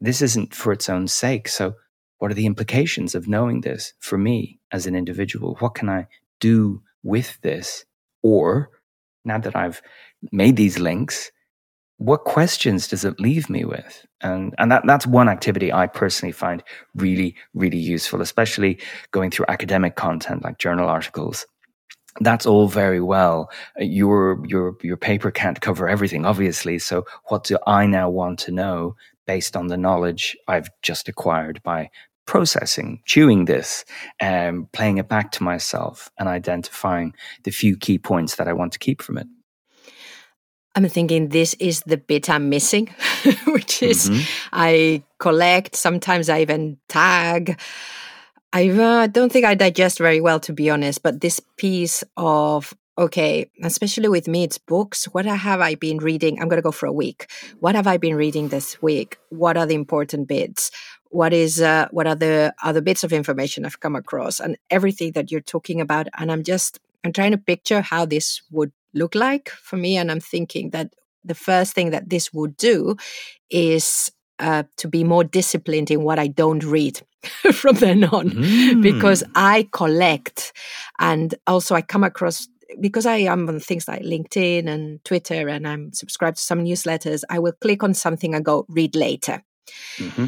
this 0.00 0.22
isn't 0.22 0.54
for 0.54 0.72
its 0.72 0.88
own 0.88 1.06
sake. 1.06 1.48
So, 1.48 1.74
what 2.18 2.30
are 2.30 2.34
the 2.34 2.46
implications 2.46 3.14
of 3.14 3.28
knowing 3.28 3.62
this 3.62 3.94
for 3.98 4.18
me 4.18 4.58
as 4.72 4.86
an 4.86 4.94
individual? 4.94 5.56
What 5.60 5.74
can 5.74 5.88
I 5.88 6.06
do 6.38 6.82
with 7.02 7.40
this? 7.40 7.84
Or 8.22 8.70
now 9.24 9.38
that 9.38 9.56
I've 9.56 9.82
made 10.32 10.56
these 10.56 10.78
links, 10.78 11.30
what 11.98 12.24
questions 12.24 12.88
does 12.88 13.04
it 13.04 13.20
leave 13.20 13.50
me 13.50 13.64
with? 13.64 14.06
And 14.22 14.54
and 14.58 14.72
that 14.72 14.82
that's 14.86 15.06
one 15.06 15.28
activity 15.28 15.72
I 15.72 15.86
personally 15.86 16.32
find 16.32 16.62
really 16.94 17.36
really 17.54 17.78
useful, 17.78 18.22
especially 18.22 18.78
going 19.10 19.30
through 19.30 19.46
academic 19.48 19.96
content 19.96 20.42
like 20.42 20.58
journal 20.58 20.88
articles. 20.88 21.46
That's 22.20 22.46
all 22.46 22.68
very 22.68 23.00
well. 23.00 23.50
Your 23.78 24.44
your 24.46 24.76
your 24.82 24.96
paper 24.96 25.30
can't 25.30 25.60
cover 25.60 25.88
everything, 25.88 26.24
obviously. 26.24 26.78
So 26.78 27.04
what 27.28 27.44
do 27.44 27.58
I 27.66 27.86
now 27.86 28.08
want 28.08 28.38
to 28.40 28.52
know 28.52 28.96
based 29.26 29.54
on 29.54 29.68
the 29.68 29.76
knowledge 29.76 30.36
I've 30.48 30.70
just 30.82 31.08
acquired 31.08 31.62
by 31.62 31.90
processing, 32.30 33.02
chewing 33.06 33.46
this, 33.46 33.84
and 34.20 34.58
um, 34.58 34.68
playing 34.72 34.98
it 34.98 35.08
back 35.08 35.32
to 35.32 35.42
myself, 35.42 36.12
and 36.16 36.28
identifying 36.28 37.12
the 37.42 37.50
few 37.50 37.76
key 37.76 37.98
points 37.98 38.36
that 38.36 38.46
I 38.46 38.52
want 38.52 38.72
to 38.74 38.78
keep 38.78 39.02
from 39.02 39.18
it? 39.18 39.26
I'm 40.76 40.88
thinking 40.88 41.30
this 41.30 41.54
is 41.54 41.82
the 41.86 41.96
bit 41.96 42.30
I'm 42.30 42.48
missing, 42.48 42.86
which 43.48 43.82
is 43.82 44.08
mm-hmm. 44.08 44.22
I 44.52 45.02
collect, 45.18 45.74
sometimes 45.74 46.28
I 46.28 46.42
even 46.42 46.78
tag. 46.88 47.60
I 48.52 48.68
uh, 48.68 49.08
don't 49.08 49.32
think 49.32 49.44
I 49.44 49.56
digest 49.56 49.98
very 49.98 50.20
well, 50.20 50.38
to 50.38 50.52
be 50.52 50.70
honest, 50.70 51.02
but 51.02 51.20
this 51.20 51.40
piece 51.56 52.04
of, 52.16 52.72
okay, 52.96 53.50
especially 53.64 54.08
with 54.08 54.28
me, 54.28 54.44
it's 54.44 54.58
books. 54.58 55.06
What 55.06 55.26
have 55.26 55.60
I 55.60 55.74
been 55.74 55.98
reading? 55.98 56.40
I'm 56.40 56.48
going 56.48 56.62
to 56.62 56.70
go 56.70 56.70
for 56.70 56.86
a 56.86 56.92
week. 56.92 57.28
What 57.58 57.74
have 57.74 57.88
I 57.88 57.96
been 57.96 58.14
reading 58.14 58.50
this 58.50 58.80
week? 58.80 59.18
What 59.30 59.56
are 59.56 59.66
the 59.66 59.74
important 59.74 60.28
bits? 60.28 60.70
What 61.10 61.32
is 61.32 61.60
uh, 61.60 61.88
what 61.90 62.06
are 62.06 62.14
the 62.14 62.54
other 62.62 62.80
bits 62.80 63.04
of 63.04 63.12
information 63.12 63.64
I've 63.64 63.80
come 63.80 63.96
across 63.96 64.40
and 64.40 64.56
everything 64.70 65.12
that 65.12 65.30
you're 65.30 65.40
talking 65.40 65.80
about? 65.80 66.06
And 66.16 66.30
I'm 66.30 66.42
just 66.42 66.78
I'm 67.04 67.12
trying 67.12 67.32
to 67.32 67.38
picture 67.38 67.80
how 67.80 68.04
this 68.04 68.42
would 68.50 68.72
look 68.94 69.14
like 69.14 69.48
for 69.50 69.76
me. 69.76 69.96
And 69.96 70.10
I'm 70.10 70.20
thinking 70.20 70.70
that 70.70 70.92
the 71.24 71.34
first 71.34 71.74
thing 71.74 71.90
that 71.90 72.08
this 72.08 72.32
would 72.32 72.56
do 72.56 72.96
is 73.50 74.10
uh, 74.38 74.64
to 74.78 74.88
be 74.88 75.04
more 75.04 75.24
disciplined 75.24 75.90
in 75.90 76.02
what 76.02 76.18
I 76.18 76.28
don't 76.28 76.64
read 76.64 77.00
from 77.52 77.76
then 77.76 78.04
on, 78.04 78.30
mm. 78.30 78.82
because 78.82 79.22
I 79.34 79.68
collect 79.72 80.52
and 80.98 81.34
also 81.46 81.74
I 81.74 81.82
come 81.82 82.04
across. 82.04 82.48
Because 82.80 83.04
I 83.04 83.16
am 83.16 83.48
on 83.48 83.58
things 83.58 83.88
like 83.88 84.02
LinkedIn 84.02 84.68
and 84.68 85.04
Twitter 85.04 85.48
and 85.48 85.66
I'm 85.66 85.92
subscribed 85.92 86.36
to 86.36 86.42
some 86.44 86.64
newsletters, 86.64 87.24
I 87.28 87.40
will 87.40 87.52
click 87.60 87.82
on 87.82 87.94
something 87.94 88.32
and 88.32 88.44
go 88.44 88.64
read 88.68 88.94
later. 88.94 89.42
Mm-hmm. 89.96 90.26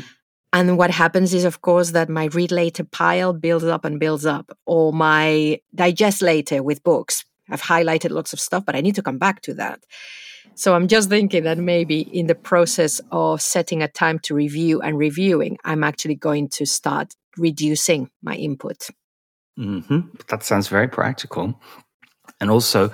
And 0.52 0.76
what 0.76 0.90
happens 0.90 1.32
is, 1.32 1.44
of 1.44 1.62
course, 1.62 1.92
that 1.92 2.08
my 2.08 2.26
read 2.26 2.52
later 2.52 2.84
pile 2.84 3.32
builds 3.32 3.64
up 3.64 3.84
and 3.84 3.98
builds 3.98 4.26
up, 4.26 4.56
or 4.66 4.92
my 4.92 5.60
digest 5.74 6.20
later 6.20 6.62
with 6.62 6.82
books 6.82 7.24
I've 7.52 7.62
highlighted 7.62 8.10
lots 8.10 8.32
of 8.32 8.40
stuff, 8.40 8.64
but 8.64 8.74
I 8.74 8.80
need 8.80 8.94
to 8.96 9.02
come 9.02 9.18
back 9.18 9.42
to 9.42 9.54
that. 9.54 9.84
So 10.54 10.74
I'm 10.74 10.88
just 10.88 11.08
thinking 11.08 11.44
that 11.44 11.58
maybe 11.58 12.00
in 12.00 12.26
the 12.26 12.34
process 12.34 13.00
of 13.10 13.40
setting 13.40 13.82
a 13.82 13.88
time 13.88 14.18
to 14.20 14.34
review 14.34 14.80
and 14.80 14.98
reviewing, 14.98 15.58
I'm 15.64 15.84
actually 15.84 16.14
going 16.14 16.48
to 16.50 16.66
start 16.66 17.14
reducing 17.36 18.10
my 18.22 18.34
input. 18.34 18.88
Mm-hmm. 19.58 20.00
That 20.28 20.42
sounds 20.42 20.68
very 20.68 20.88
practical. 20.88 21.58
And 22.40 22.50
also, 22.50 22.92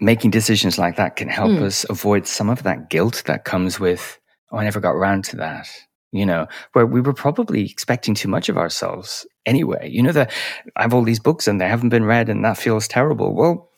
making 0.00 0.30
decisions 0.30 0.78
like 0.78 0.96
that 0.96 1.16
can 1.16 1.28
help 1.28 1.50
mm. 1.50 1.62
us 1.62 1.84
avoid 1.88 2.26
some 2.26 2.48
of 2.48 2.62
that 2.62 2.88
guilt 2.88 3.22
that 3.26 3.44
comes 3.44 3.78
with, 3.78 4.18
oh, 4.50 4.58
I 4.58 4.64
never 4.64 4.80
got 4.80 4.92
around 4.92 5.24
to 5.26 5.36
that 5.36 5.68
you 6.12 6.26
know, 6.26 6.46
where 6.72 6.86
we 6.86 7.00
were 7.00 7.12
probably 7.12 7.64
expecting 7.70 8.14
too 8.14 8.28
much 8.28 8.48
of 8.48 8.56
ourselves 8.56 9.26
anyway. 9.46 9.88
You 9.88 10.02
know, 10.02 10.12
that 10.12 10.32
I 10.76 10.82
have 10.82 10.94
all 10.94 11.02
these 11.02 11.20
books 11.20 11.46
and 11.46 11.60
they 11.60 11.68
haven't 11.68 11.90
been 11.90 12.04
read 12.04 12.28
and 12.28 12.44
that 12.44 12.58
feels 12.58 12.88
terrible. 12.88 13.34
Well, 13.34 13.70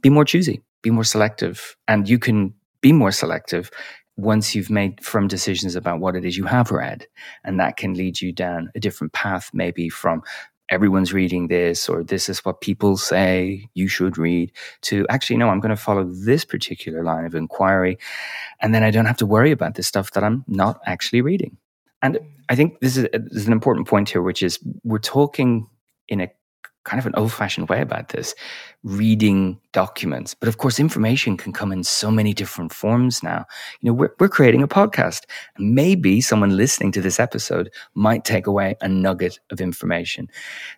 be 0.00 0.10
more 0.10 0.24
choosy, 0.24 0.62
be 0.82 0.90
more 0.90 1.04
selective, 1.04 1.76
and 1.88 2.08
you 2.08 2.18
can 2.18 2.54
be 2.80 2.92
more 2.92 3.12
selective 3.12 3.70
once 4.16 4.54
you've 4.54 4.70
made 4.70 5.04
firm 5.04 5.28
decisions 5.28 5.76
about 5.76 6.00
what 6.00 6.16
it 6.16 6.24
is 6.24 6.36
you 6.36 6.44
have 6.44 6.70
read. 6.70 7.06
And 7.44 7.60
that 7.60 7.76
can 7.76 7.94
lead 7.94 8.20
you 8.20 8.32
down 8.32 8.70
a 8.74 8.80
different 8.80 9.12
path, 9.12 9.50
maybe 9.52 9.88
from 9.88 10.22
everyone's 10.68 11.12
reading 11.12 11.48
this 11.48 11.88
or 11.88 12.02
this 12.02 12.28
is 12.28 12.44
what 12.44 12.60
people 12.60 12.96
say 12.96 13.68
you 13.74 13.88
should 13.88 14.18
read 14.18 14.50
to 14.80 15.06
actually 15.08 15.36
no 15.36 15.48
i'm 15.48 15.60
going 15.60 15.70
to 15.70 15.76
follow 15.76 16.04
this 16.04 16.44
particular 16.44 17.04
line 17.04 17.24
of 17.24 17.34
inquiry 17.34 17.98
and 18.60 18.74
then 18.74 18.82
i 18.82 18.90
don't 18.90 19.06
have 19.06 19.16
to 19.16 19.26
worry 19.26 19.52
about 19.52 19.74
this 19.74 19.86
stuff 19.86 20.10
that 20.12 20.24
i'm 20.24 20.44
not 20.48 20.80
actually 20.86 21.20
reading. 21.20 21.56
And 22.02 22.16
mm. 22.16 22.26
i 22.48 22.56
think 22.56 22.80
this 22.80 22.96
is, 22.96 23.08
this 23.12 23.42
is 23.42 23.46
an 23.46 23.52
important 23.52 23.86
point 23.86 24.08
here 24.08 24.22
which 24.22 24.42
is 24.42 24.58
we're 24.84 24.98
talking 24.98 25.68
in 26.08 26.20
a 26.20 26.30
kind 26.86 26.98
of 26.98 27.06
an 27.06 27.14
old 27.16 27.32
fashioned 27.32 27.68
way 27.68 27.82
about 27.82 28.08
this 28.08 28.34
reading 28.84 29.58
documents. 29.72 30.32
But 30.32 30.48
of 30.48 30.58
course, 30.58 30.78
information 30.78 31.36
can 31.36 31.52
come 31.52 31.72
in 31.72 31.82
so 31.82 32.10
many 32.10 32.32
different 32.32 32.72
forms 32.72 33.22
now. 33.22 33.44
You 33.80 33.88
know, 33.88 33.94
we're, 33.94 34.14
we're 34.18 34.28
creating 34.28 34.62
a 34.62 34.68
podcast. 34.68 35.24
Maybe 35.58 36.20
someone 36.20 36.56
listening 36.56 36.92
to 36.92 37.02
this 37.02 37.20
episode 37.20 37.70
might 37.94 38.24
take 38.24 38.46
away 38.46 38.76
a 38.80 38.88
nugget 38.88 39.38
of 39.50 39.60
information. 39.60 40.28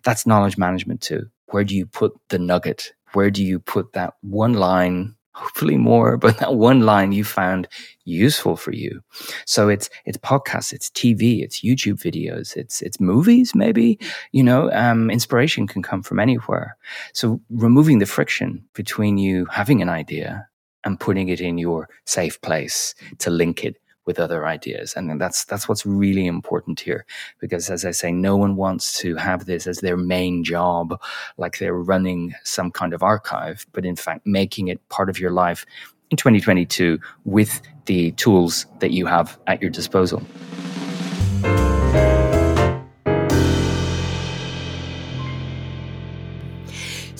That's 0.03 0.27
knowledge 0.27 0.57
management 0.57 1.01
too. 1.01 1.27
Where 1.51 1.63
do 1.63 1.75
you 1.75 1.85
put 1.85 2.13
the 2.29 2.39
nugget? 2.39 2.91
Where 3.13 3.31
do 3.31 3.43
you 3.43 3.59
put 3.59 3.93
that 3.93 4.15
one 4.21 4.53
line 4.53 5.15
hopefully 5.39 5.77
more, 5.77 6.17
but 6.17 6.37
that 6.39 6.55
one 6.55 6.81
line 6.81 7.11
you 7.11 7.23
found 7.23 7.67
useful 8.05 8.55
for 8.55 8.73
you. 8.73 9.01
So 9.45 9.69
it's 9.69 9.89
it's 10.05 10.17
podcasts, 10.17 10.73
it's 10.73 10.89
TV, 10.89 11.41
it's 11.41 11.61
YouTube 11.61 12.01
videos, 12.01 12.55
it's 12.55 12.81
it's 12.81 12.99
movies, 12.99 13.55
maybe. 13.55 13.99
You 14.31 14.43
know, 14.43 14.71
um, 14.71 15.09
inspiration 15.09 15.67
can 15.67 15.81
come 15.81 16.03
from 16.03 16.19
anywhere. 16.19 16.75
So 17.13 17.41
removing 17.49 17.99
the 17.99 18.05
friction 18.05 18.63
between 18.73 19.17
you 19.17 19.45
having 19.45 19.81
an 19.81 19.89
idea 19.89 20.47
and 20.83 20.99
putting 20.99 21.29
it 21.29 21.41
in 21.41 21.57
your 21.57 21.89
safe 22.05 22.41
place 22.41 22.95
to 23.19 23.29
link 23.29 23.63
it 23.63 23.77
with 24.09 24.19
other 24.19 24.47
ideas. 24.47 24.95
And 24.95 25.21
that's 25.21 25.45
that's 25.45 25.69
what's 25.69 25.85
really 25.85 26.25
important 26.25 26.79
here. 26.79 27.05
Because 27.39 27.69
as 27.69 27.85
I 27.85 27.91
say, 27.91 28.11
no 28.11 28.35
one 28.35 28.55
wants 28.55 28.97
to 29.01 29.15
have 29.17 29.45
this 29.45 29.67
as 29.67 29.81
their 29.81 29.97
main 29.97 30.43
job, 30.43 30.99
like 31.37 31.59
they're 31.59 31.75
running 31.75 32.33
some 32.43 32.71
kind 32.71 32.91
of 32.95 33.03
archive, 33.03 33.67
but 33.71 33.85
in 33.85 33.95
fact 33.95 34.25
making 34.25 34.67
it 34.67 34.79
part 34.89 35.11
of 35.11 35.19
your 35.19 35.29
life 35.29 35.63
in 36.09 36.17
2022 36.17 36.97
with 37.25 37.61
the 37.85 38.11
tools 38.13 38.65
that 38.79 38.89
you 38.89 39.05
have 39.05 39.37
at 39.45 39.61
your 39.61 39.69
disposal. 39.69 40.23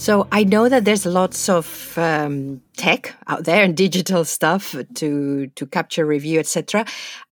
So 0.09 0.27
I 0.31 0.43
know 0.43 0.69
that 0.69 0.85
there's 0.85 1.05
lots 1.05 1.49
of 1.49 1.95
um, 1.95 2.61
tech 2.77 3.13
out 3.27 3.43
there 3.43 3.63
and 3.63 3.77
digital 3.77 4.25
stuff 4.25 4.75
to 4.95 5.45
to 5.55 5.65
capture, 5.67 6.03
review, 6.03 6.39
etc. 6.39 6.87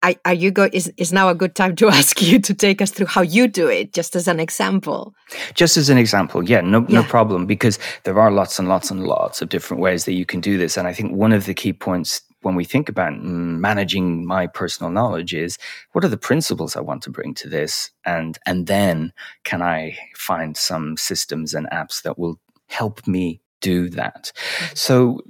Are, 0.02 0.34
you 0.34 0.50
go? 0.50 0.68
Is 0.72 0.92
is 0.96 1.12
now 1.12 1.28
a 1.28 1.36
good 1.36 1.54
time 1.54 1.76
to 1.76 1.88
ask 2.00 2.20
you 2.20 2.40
to 2.40 2.52
take 2.52 2.82
us 2.82 2.90
through 2.90 3.06
how 3.06 3.22
you 3.22 3.46
do 3.46 3.68
it, 3.68 3.92
just 3.92 4.16
as 4.16 4.26
an 4.26 4.40
example? 4.40 5.14
Just 5.54 5.76
as 5.76 5.88
an 5.88 5.98
example, 5.98 6.42
yeah, 6.42 6.62
no, 6.62 6.80
yeah. 6.80 7.02
no 7.02 7.02
problem, 7.04 7.46
because 7.46 7.78
there 8.02 8.18
are 8.18 8.32
lots 8.32 8.58
and 8.58 8.66
lots 8.66 8.90
and 8.90 9.04
lots 9.06 9.40
of 9.40 9.50
different 9.50 9.80
ways 9.80 10.04
that 10.06 10.14
you 10.14 10.26
can 10.26 10.40
do 10.40 10.58
this, 10.58 10.76
and 10.76 10.88
I 10.88 10.92
think 10.92 11.12
one 11.12 11.32
of 11.32 11.46
the 11.46 11.54
key 11.54 11.72
points 11.72 12.22
when 12.42 12.56
we 12.56 12.64
think 12.64 12.88
about 12.88 13.12
managing 13.22 14.26
my 14.26 14.48
personal 14.48 14.90
knowledge 14.90 15.32
is 15.32 15.58
what 15.92 16.04
are 16.04 16.10
the 16.10 16.16
principles 16.16 16.76
I 16.76 16.80
want 16.80 17.02
to 17.04 17.10
bring 17.10 17.34
to 17.34 17.48
this 17.48 17.90
and 18.04 18.36
and 18.44 18.66
then 18.66 19.12
can 19.44 19.62
I 19.62 19.96
find 20.14 20.56
some 20.56 20.96
systems 20.98 21.54
and 21.54 21.66
apps 21.70 22.02
that 22.02 22.18
will 22.18 22.38
help 22.68 23.06
me 23.06 23.40
do 23.60 23.88
that. 23.90 24.32
So 24.74 25.20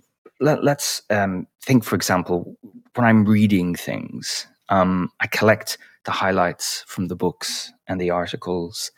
let, 0.41 0.59
us 0.67 1.03
um, 1.11 1.47
think, 1.63 1.85
for 1.85 1.95
example, 1.95 2.57
when 2.95 3.07
I'm 3.07 3.25
reading 3.25 3.75
things, 3.75 4.47
um, 4.69 5.11
I 5.21 5.27
collect 5.27 5.79
the 6.05 6.11
highlights 6.11 6.85
from 6.87 7.09
the 7.09 7.17
books 7.17 7.73
and 7.87 8.01
the 8.01 8.11
articles, 8.11 8.91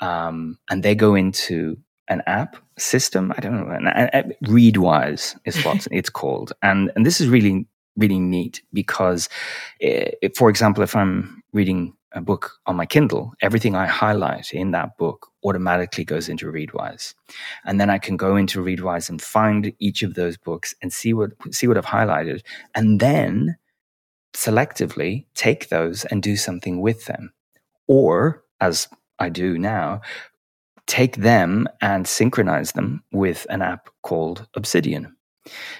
um, 0.00 0.58
and 0.70 0.82
they 0.82 0.94
go 0.94 1.14
into 1.14 1.76
an 2.08 2.22
app 2.26 2.56
system. 2.78 3.32
I 3.36 3.40
don't 3.40 3.56
know, 3.56 3.74
an, 3.74 3.86
an, 3.86 4.32
Readwise 4.44 5.36
is 5.44 5.62
what 5.64 5.86
it's 5.90 6.10
called, 6.10 6.52
and 6.62 6.90
and 6.94 7.04
this 7.04 7.20
is 7.20 7.28
really 7.28 7.66
really 7.96 8.18
neat 8.18 8.62
because, 8.72 9.28
it, 9.80 10.18
eh, 10.22 10.28
for 10.34 10.48
example, 10.48 10.82
if 10.82 10.96
I'm 10.96 11.42
reading 11.52 11.94
a 12.14 12.20
book 12.20 12.58
on 12.66 12.76
my 12.76 12.86
Kindle, 12.86 13.32
everything 13.40 13.74
I 13.74 13.86
highlight 13.86 14.52
in 14.52 14.70
that 14.72 14.96
book 14.96 15.28
automatically 15.44 16.04
goes 16.04 16.28
into 16.28 16.46
Readwise. 16.46 17.14
And 17.64 17.80
then 17.80 17.90
I 17.90 17.98
can 17.98 18.16
go 18.16 18.36
into 18.36 18.62
Readwise 18.62 19.08
and 19.08 19.20
find 19.20 19.72
each 19.78 20.02
of 20.02 20.14
those 20.14 20.36
books 20.36 20.74
and 20.82 20.92
see 20.92 21.12
what 21.12 21.30
see 21.50 21.66
what 21.66 21.76
I've 21.76 21.86
highlighted 21.86 22.42
and 22.74 23.00
then 23.00 23.56
selectively 24.34 25.26
take 25.34 25.68
those 25.68 26.04
and 26.06 26.22
do 26.22 26.36
something 26.36 26.80
with 26.80 27.06
them. 27.06 27.32
Or 27.86 28.44
as 28.60 28.88
I 29.18 29.28
do 29.28 29.58
now, 29.58 30.00
take 30.86 31.16
them 31.16 31.68
and 31.80 32.06
synchronize 32.06 32.72
them 32.72 33.02
with 33.12 33.46
an 33.50 33.62
app 33.62 33.88
called 34.02 34.46
Obsidian. 34.54 35.16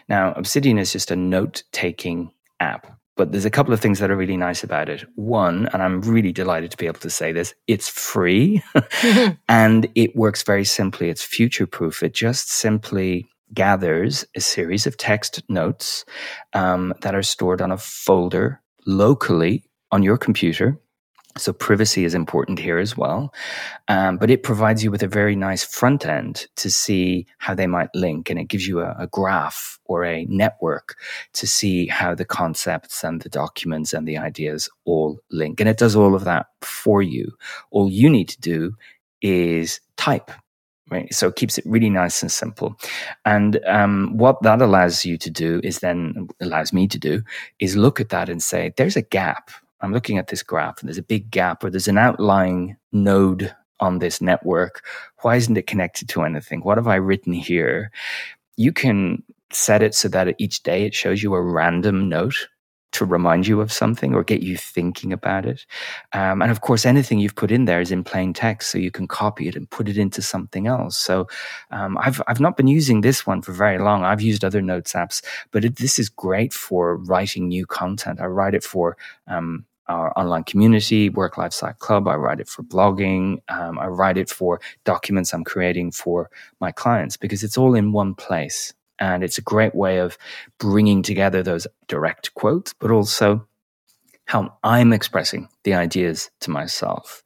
Now, 0.09 0.33
Obsidian 0.33 0.79
is 0.79 0.93
just 0.93 1.11
a 1.11 1.17
note 1.17 1.63
taking 1.73 2.33
app 2.61 2.99
but 3.17 3.33
there's 3.33 3.45
a 3.45 3.51
couple 3.51 3.75
of 3.75 3.81
things 3.81 3.99
that 3.99 4.11
are 4.11 4.17
really 4.17 4.37
nice 4.37 4.65
about 4.65 4.89
it. 4.89 5.05
One, 5.17 5.69
and 5.73 5.83
I'm 5.83 6.01
really 6.03 6.33
delighted 6.33 6.71
to 6.71 6.77
be 6.77 6.87
able 6.87 7.01
to 7.01 7.11
say 7.11 7.33
this, 7.33 7.55
it's 7.67 7.89
free 7.89 8.63
and 9.49 9.89
it 9.95 10.17
works 10.17 10.43
very 10.43 10.65
simply. 10.65 11.09
It's 11.09 11.23
future 11.23 11.67
proof. 11.67 12.03
It 12.03 12.15
just 12.15 12.51
simply 12.51 13.29
gathers 13.53 14.25
a 14.35 14.41
series 14.41 14.87
of 14.87 14.97
text 14.97 15.43
notes 15.49 16.05
um, 16.55 16.95
that 17.03 17.15
are 17.15 17.23
stored 17.23 17.61
on 17.61 17.71
a 17.71 17.77
folder 17.77 18.61
locally 18.87 19.65
on 19.91 20.03
your 20.03 20.17
computer 20.17 20.81
so 21.37 21.53
privacy 21.53 22.05
is 22.05 22.15
important 22.15 22.59
here 22.59 22.79
as 22.79 22.97
well. 22.97 23.33
Um, 23.89 24.19
but 24.19 24.31
it 24.31 24.43
provides 24.43 24.85
you 24.85 24.91
with 24.91 25.03
a 25.03 25.09
very 25.09 25.35
nice 25.35 25.65
front 25.65 26.07
end 26.07 26.47
to 26.57 26.71
see 26.71 27.27
how 27.39 27.55
they 27.55 27.67
might 27.67 27.89
link. 27.95 28.31
And 28.31 28.39
it 28.39 28.49
gives 28.49 28.67
you 28.67 28.81
a, 28.81 28.95
a, 28.99 29.07
graph 29.07 29.79
or 29.87 30.05
a 30.05 30.25
network 30.27 30.97
to 31.35 31.47
see 31.47 31.87
how 31.87 32.15
the 32.15 32.25
concepts 32.25 33.03
and 33.03 33.23
the 33.23 33.29
documents 33.29 33.93
and 33.93 34.07
the 34.07 34.19
ideas 34.19 34.69
all 34.85 35.21
link. 35.31 35.61
And 35.61 35.69
it 35.69 35.79
does 35.79 35.97
all 35.97 36.15
of 36.15 36.25
that 36.25 36.47
for 36.61 37.03
you. 37.03 37.33
All 37.71 37.91
you 37.91 38.11
need 38.11 38.29
to 38.31 38.41
do 38.41 38.75
is 39.21 39.81
type. 39.97 40.31
Right. 40.91 41.13
So 41.15 41.29
it 41.29 41.37
keeps 41.37 41.57
it 41.57 41.65
really 41.67 41.89
nice 41.89 42.21
and 42.21 42.31
simple. 42.31 42.77
And 43.25 43.59
um, 43.67 44.19
what 44.19 44.43
that 44.43 44.61
allows 44.61 45.07
you 45.07 45.17
to 45.17 45.31
do 45.31 45.59
is 45.65 45.79
then 45.79 46.29
allows 46.43 46.75
me 46.75 46.87
to 46.89 46.99
do 46.99 47.23
is 47.61 47.77
look 47.77 47.99
at 47.99 48.11
that 48.11 48.29
and 48.29 48.43
say, 48.43 48.75
there's 48.77 48.97
a 48.97 49.03
gap 49.03 49.51
I'm 49.83 49.93
looking 49.93 50.19
at 50.19 50.29
this 50.29 50.43
graph 50.43 50.81
and 50.81 50.89
there's 50.89 50.99
a 50.99 51.03
big 51.03 51.31
gap 51.31 51.63
or 51.63 51.71
there's 51.71 51.89
an 51.89 51.99
outlying 51.99 52.77
node 52.93 53.55
on 53.81 53.99
this 53.99 54.21
network. 54.21 54.85
Why 55.23 55.37
isn't 55.37 55.57
it 55.57 55.67
connected 55.67 56.09
to 56.11 56.23
anything? 56.23 56.61
What 56.61 56.79
have 56.79 56.89
I 56.89 56.97
written 56.97 57.33
here? 57.33 57.91
You 58.57 58.73
can 58.73 59.23
set 59.51 59.83
it 59.83 59.95
so 59.95 60.09
that 60.09 60.35
each 60.39 60.63
day 60.63 60.85
it 60.87 60.95
shows 60.95 61.23
you 61.23 61.35
a 61.35 61.43
random 61.43 62.09
note 62.09 62.49
to 62.93 63.07
remind 63.07 63.47
you 63.47 63.61
of 63.61 63.73
something 63.73 64.15
or 64.15 64.23
get 64.23 64.43
you 64.43 64.57
thinking 64.57 65.13
about 65.13 65.47
it. 65.47 65.65
Um, 66.13 66.43
and 66.43 66.51
of 66.51 66.61
course, 66.61 66.85
anything 66.85 67.19
you've 67.19 67.35
put 67.35 67.51
in 67.51 67.65
there 67.65 67.81
is 67.81 67.91
in 67.91 68.05
plain 68.05 68.33
text, 68.35 68.71
so 68.71 68.79
you 68.79 68.91
can 68.91 69.09
copy 69.09 69.49
it 69.49 69.57
and 69.57 69.69
put 69.71 69.89
it 69.89 69.97
into 69.97 70.21
something 70.21 70.67
else. 70.67 70.97
So 70.97 71.27
um, 71.71 71.97
I've 71.99 72.21
I've 72.29 72.41
not 72.41 72.57
been 72.57 72.69
using 72.69 73.01
this 73.01 73.27
one 73.27 73.43
for 73.43 73.53
very 73.53 73.79
long. 73.79 74.05
I've 74.05 74.21
used 74.21 74.45
other 74.45 74.63
notes 74.63 74.93
apps, 74.93 75.25
but 75.51 75.65
it, 75.65 75.77
this 75.77 75.99
is 75.99 76.09
great 76.09 76.53
for 76.53 76.97
writing 76.97 77.49
new 77.49 77.67
content. 77.67 78.21
I 78.21 78.27
write 78.27 78.55
it 78.55 78.63
for 78.63 78.97
um, 79.27 79.65
our 79.89 80.17
online 80.19 80.45
community, 80.45 81.09
Work 81.09 81.39
Life 81.39 81.53
Cycle 81.53 81.79
Club. 81.79 82.09
I 82.09 82.17
write 82.17 82.41
it 82.41 82.49
for 82.49 82.63
blogging. 82.63 83.39
Um, 83.49 83.79
I 83.79 83.87
write 83.87 84.17
it 84.17 84.31
for 84.31 84.61
documents 84.85 85.33
I'm 85.33 85.45
creating 85.45 85.93
for 85.93 86.31
my 86.61 86.73
clients 86.73 87.17
because 87.17 87.43
it's 87.43 87.59
all 87.59 87.75
in 87.75 87.93
one 87.93 88.15
place. 88.15 88.73
And 88.99 89.25
it's 89.25 89.39
a 89.39 89.43
great 89.43 89.75
way 89.75 89.99
of 89.99 90.17
bringing 90.59 91.03
together 91.03 91.43
those 91.43 91.67
direct 91.89 92.35
quotes, 92.35 92.73
but 92.73 92.91
also 92.91 93.47
how 94.27 94.57
I'm 94.63 94.93
expressing 94.93 95.49
the 95.65 95.75
ideas 95.75 96.31
to 96.41 96.51
myself. 96.51 97.23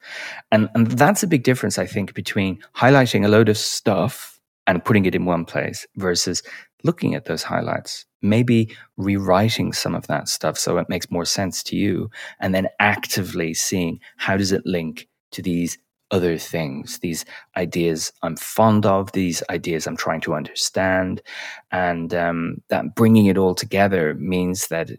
And, 0.51 0.71
and 0.75 0.87
that's 0.87 1.23
a 1.23 1.27
big 1.27 1.43
difference, 1.43 1.79
I 1.79 1.87
think, 1.87 2.15
between 2.15 2.59
highlighting 2.75 3.25
a 3.25 3.29
load 3.29 3.49
of 3.49 3.59
stuff 3.59 4.41
and 4.67 4.85
putting 4.85 5.07
it 5.07 5.15
in 5.15 5.25
one 5.25 5.45
place 5.45 5.87
versus 5.97 6.43
looking 6.85 7.15
at 7.15 7.25
those 7.25 7.43
highlights, 7.43 8.05
maybe 8.23 8.75
rewriting 8.97 9.73
some 9.73 9.95
of 9.95 10.07
that 10.07 10.29
stuff 10.29 10.59
so 10.59 10.79
it 10.79 10.89
makes 10.89 11.11
more 11.11 11.25
sense 11.25 11.63
to 11.65 11.77
you, 11.77 12.11
and 12.41 12.55
then 12.55 12.69
actively 12.81 13.55
seeing 13.55 14.01
how 14.17 14.37
does 14.37 14.53
it 14.53 14.65
link 14.65 15.09
to 15.33 15.43
these 15.43 15.79
other 16.11 16.39
things, 16.39 17.01
these 17.01 17.25
ideas 17.57 18.13
I'm 18.23 18.37
fond 18.37 18.87
of, 18.87 19.13
these 19.13 19.43
ideas 19.51 19.87
I'm 19.87 19.97
trying 19.97 20.21
to 20.23 20.35
understand. 20.35 21.21
And 21.73 22.15
um, 22.15 22.63
that 22.69 22.95
bringing 22.95 23.27
it 23.27 23.37
all 23.37 23.55
together 23.55 24.15
means 24.15 24.69
that 24.69 24.91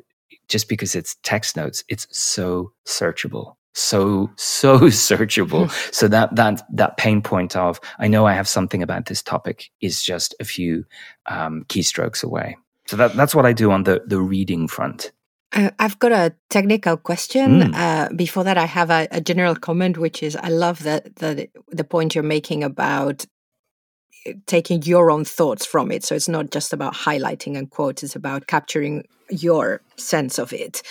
just 0.50 0.68
because 0.68 0.96
it's 0.96 1.16
text 1.24 1.56
notes, 1.56 1.84
it's 1.88 2.08
so 2.12 2.74
searchable 2.86 3.56
so 3.78 4.30
so 4.36 4.80
searchable 4.90 5.70
so 5.94 6.08
that 6.08 6.36
that 6.36 6.64
that 6.72 6.98
pain 6.98 7.22
point 7.22 7.56
of 7.56 7.80
i 8.00 8.08
know 8.08 8.26
i 8.26 8.34
have 8.34 8.48
something 8.48 8.82
about 8.82 9.06
this 9.06 9.22
topic 9.22 9.70
is 9.82 10.02
just 10.02 10.36
a 10.40 10.46
few 10.46 10.84
um, 11.28 11.64
keystrokes 11.70 12.24
away 12.24 12.58
so 12.88 12.98
that 12.98 13.14
that's 13.16 13.36
what 13.36 13.46
i 13.46 13.54
do 13.54 13.72
on 13.72 13.84
the 13.84 14.02
the 14.08 14.20
reading 14.20 14.68
front 14.68 15.12
Uh, 15.54 15.72
I've 15.80 15.98
got 16.00 16.12
a 16.12 16.36
technical 16.50 16.98
question. 16.98 17.50
Mm. 17.62 17.74
Uh, 17.74 18.14
before 18.14 18.44
that, 18.44 18.58
I 18.58 18.68
have 18.68 18.92
a, 18.92 19.08
a, 19.12 19.22
general 19.22 19.56
comment, 19.56 19.98
which 19.98 20.22
is 20.22 20.36
I 20.36 20.50
love 20.50 20.84
that 20.84 21.16
the 21.24 21.48
the 21.72 21.86
point 21.86 22.16
you're 22.16 22.34
making 22.38 22.66
about 22.66 23.26
taking 24.46 24.84
your 24.84 25.12
own 25.12 25.26
thoughts 25.26 25.66
from 25.66 25.92
it. 25.92 26.04
So 26.04 26.16
it's 26.16 26.28
not 26.28 26.52
just 26.52 26.74
about 26.74 26.94
highlighting 26.94 27.58
and 27.58 27.70
quotes; 27.70 28.04
it's 28.04 28.16
about 28.16 28.48
capturing 28.48 29.08
your 29.30 29.82
sense 29.98 30.40
of 30.40 30.54
it. 30.54 30.82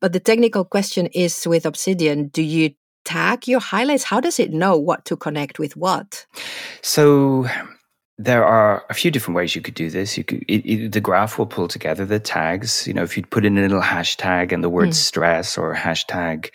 But 0.00 0.12
the 0.12 0.20
technical 0.20 0.64
question 0.64 1.06
is 1.08 1.46
with 1.46 1.66
Obsidian: 1.66 2.28
Do 2.28 2.42
you 2.42 2.70
tag 3.04 3.48
your 3.48 3.60
highlights? 3.60 4.04
How 4.04 4.20
does 4.20 4.38
it 4.38 4.52
know 4.52 4.76
what 4.76 5.04
to 5.06 5.16
connect 5.16 5.58
with 5.58 5.76
what? 5.76 6.26
So 6.82 7.46
there 8.20 8.44
are 8.44 8.84
a 8.90 8.94
few 8.94 9.12
different 9.12 9.36
ways 9.36 9.54
you 9.54 9.62
could 9.62 9.74
do 9.74 9.90
this. 9.90 10.18
You 10.18 10.24
could 10.24 10.44
it, 10.48 10.66
it, 10.66 10.92
the 10.92 11.00
graph 11.00 11.38
will 11.38 11.46
pull 11.46 11.68
together 11.68 12.04
the 12.04 12.18
tags. 12.18 12.86
You 12.86 12.92
know, 12.92 13.04
if 13.04 13.16
you'd 13.16 13.30
put 13.30 13.44
in 13.44 13.56
a 13.56 13.60
little 13.60 13.80
hashtag 13.80 14.50
and 14.50 14.62
the 14.62 14.68
word 14.68 14.88
mm. 14.88 14.94
stress 14.94 15.56
or 15.56 15.74
hashtag 15.74 16.50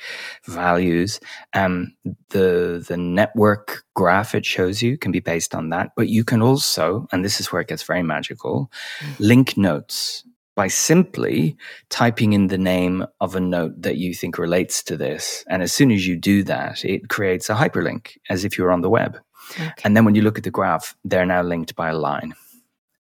values, 0.46 1.22
um, 1.54 1.96
the 2.30 2.84
the 2.86 2.98
network 2.98 3.84
graph 3.94 4.36
it 4.36 4.46
shows 4.46 4.82
you 4.82 4.98
can 4.98 5.14
be 5.14 5.22
based 5.22 5.56
on 5.56 5.70
that. 5.70 5.92
But 5.96 6.10
you 6.10 6.26
can 6.26 6.42
also, 6.42 7.08
and 7.14 7.24
this 7.24 7.40
is 7.40 7.52
where 7.52 7.62
it 7.62 7.70
gets 7.70 7.84
very 7.84 8.04
magical, 8.04 8.70
mm. 9.00 9.20
link 9.20 9.56
notes 9.56 10.26
by 10.56 10.68
simply 10.68 11.58
typing 11.90 12.34
in 12.34 12.48
the 12.48 12.58
name 12.58 13.06
of 13.22 13.36
a 13.36 13.40
note 13.40 13.82
that 13.82 13.98
you 13.98 14.14
think 14.14 14.38
relates 14.38 14.84
to 14.84 14.98
this. 14.98 15.44
And 15.48 15.64
as 15.64 15.72
soon 15.72 15.92
as 15.92 16.06
you 16.06 16.16
do 16.16 16.44
that, 16.44 16.84
it 16.86 17.10
creates 17.10 17.50
a 17.50 17.56
hyperlink 17.56 18.18
as 18.30 18.46
if 18.46 18.58
you're 18.58 18.72
on 18.72 18.82
the 18.82 18.90
web. 18.90 19.18
Okay. 19.52 19.72
And 19.84 19.96
then 19.96 20.06
when 20.06 20.16
you 20.16 20.22
look 20.22 20.38
at 20.38 20.44
the 20.44 20.52
graph, 20.52 20.96
they're 21.04 21.26
now 21.26 21.42
linked 21.42 21.76
by 21.76 21.90
a 21.90 21.98
line. 21.98 22.34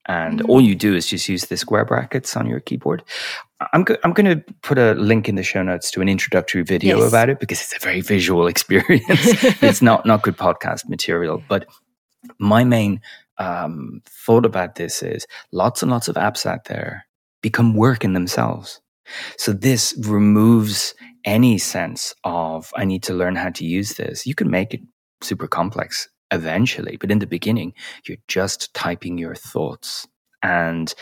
And 0.06 0.39
mm-hmm. 0.39 0.49
all 0.49 0.62
you 0.62 0.75
do 0.75 0.95
is 0.95 1.08
just 1.08 1.29
use 1.29 1.45
the 1.45 1.58
square 1.58 1.86
brackets 1.86 2.36
on 2.36 2.45
your 2.45 2.60
keyboard. 2.60 3.03
I'm, 3.71 3.84
go- 3.84 3.97
I'm 4.03 4.12
going 4.12 4.38
to 4.38 4.53
put 4.62 4.77
a 4.77 4.93
link 4.95 5.29
in 5.29 5.36
the 5.36 5.43
show 5.43 5.63
notes 5.63 5.89
to 5.91 6.01
an 6.01 6.10
introductory 6.10 6.63
video 6.63 6.97
yes. 6.97 7.08
about 7.08 7.29
it 7.29 7.39
because 7.39 7.62
it's 7.62 7.75
a 7.75 7.79
very 7.79 8.01
visual 8.01 8.47
experience. 8.53 9.03
it's 9.62 9.82
not, 9.82 10.06
not 10.06 10.21
good 10.21 10.38
podcast 10.38 10.89
material. 10.89 11.41
But 11.47 11.67
my 12.38 12.63
main 12.63 13.01
um, 13.38 14.01
thought 14.06 14.45
about 14.45 14.75
this 14.75 15.01
is 15.01 15.25
lots 15.51 15.82
and 15.82 15.91
lots 15.91 16.08
of 16.08 16.15
apps 16.15 16.45
out 16.45 16.65
there 16.65 17.06
become 17.41 17.73
work 17.75 18.03
in 18.03 18.13
themselves. 18.13 18.82
So 19.38 19.53
this 19.53 19.93
removes 20.06 20.95
any 21.25 21.58
sense 21.58 22.13
of 22.23 22.71
I 22.75 22.86
need 22.86 23.03
to 23.03 23.13
learn 23.13 23.36
how 23.36 23.49
to 23.51 23.65
use 23.65 23.93
this. 23.93 24.25
You 24.25 24.36
can 24.36 24.49
make 24.49 24.73
it 24.73 24.82
super 25.21 25.47
complex 25.47 26.10
eventually. 26.33 26.97
But 26.97 27.11
in 27.11 27.19
the 27.19 27.27
beginning, 27.27 27.73
you're 28.05 28.17
just 28.27 28.73
typing 28.73 29.17
your 29.17 29.35
thoughts 29.35 30.07
and 30.41 30.93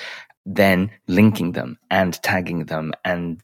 then 0.45 0.91
linking 1.07 1.53
them 1.53 1.79
and 1.89 2.21
tagging 2.21 2.65
them 2.65 2.93
and 3.05 3.41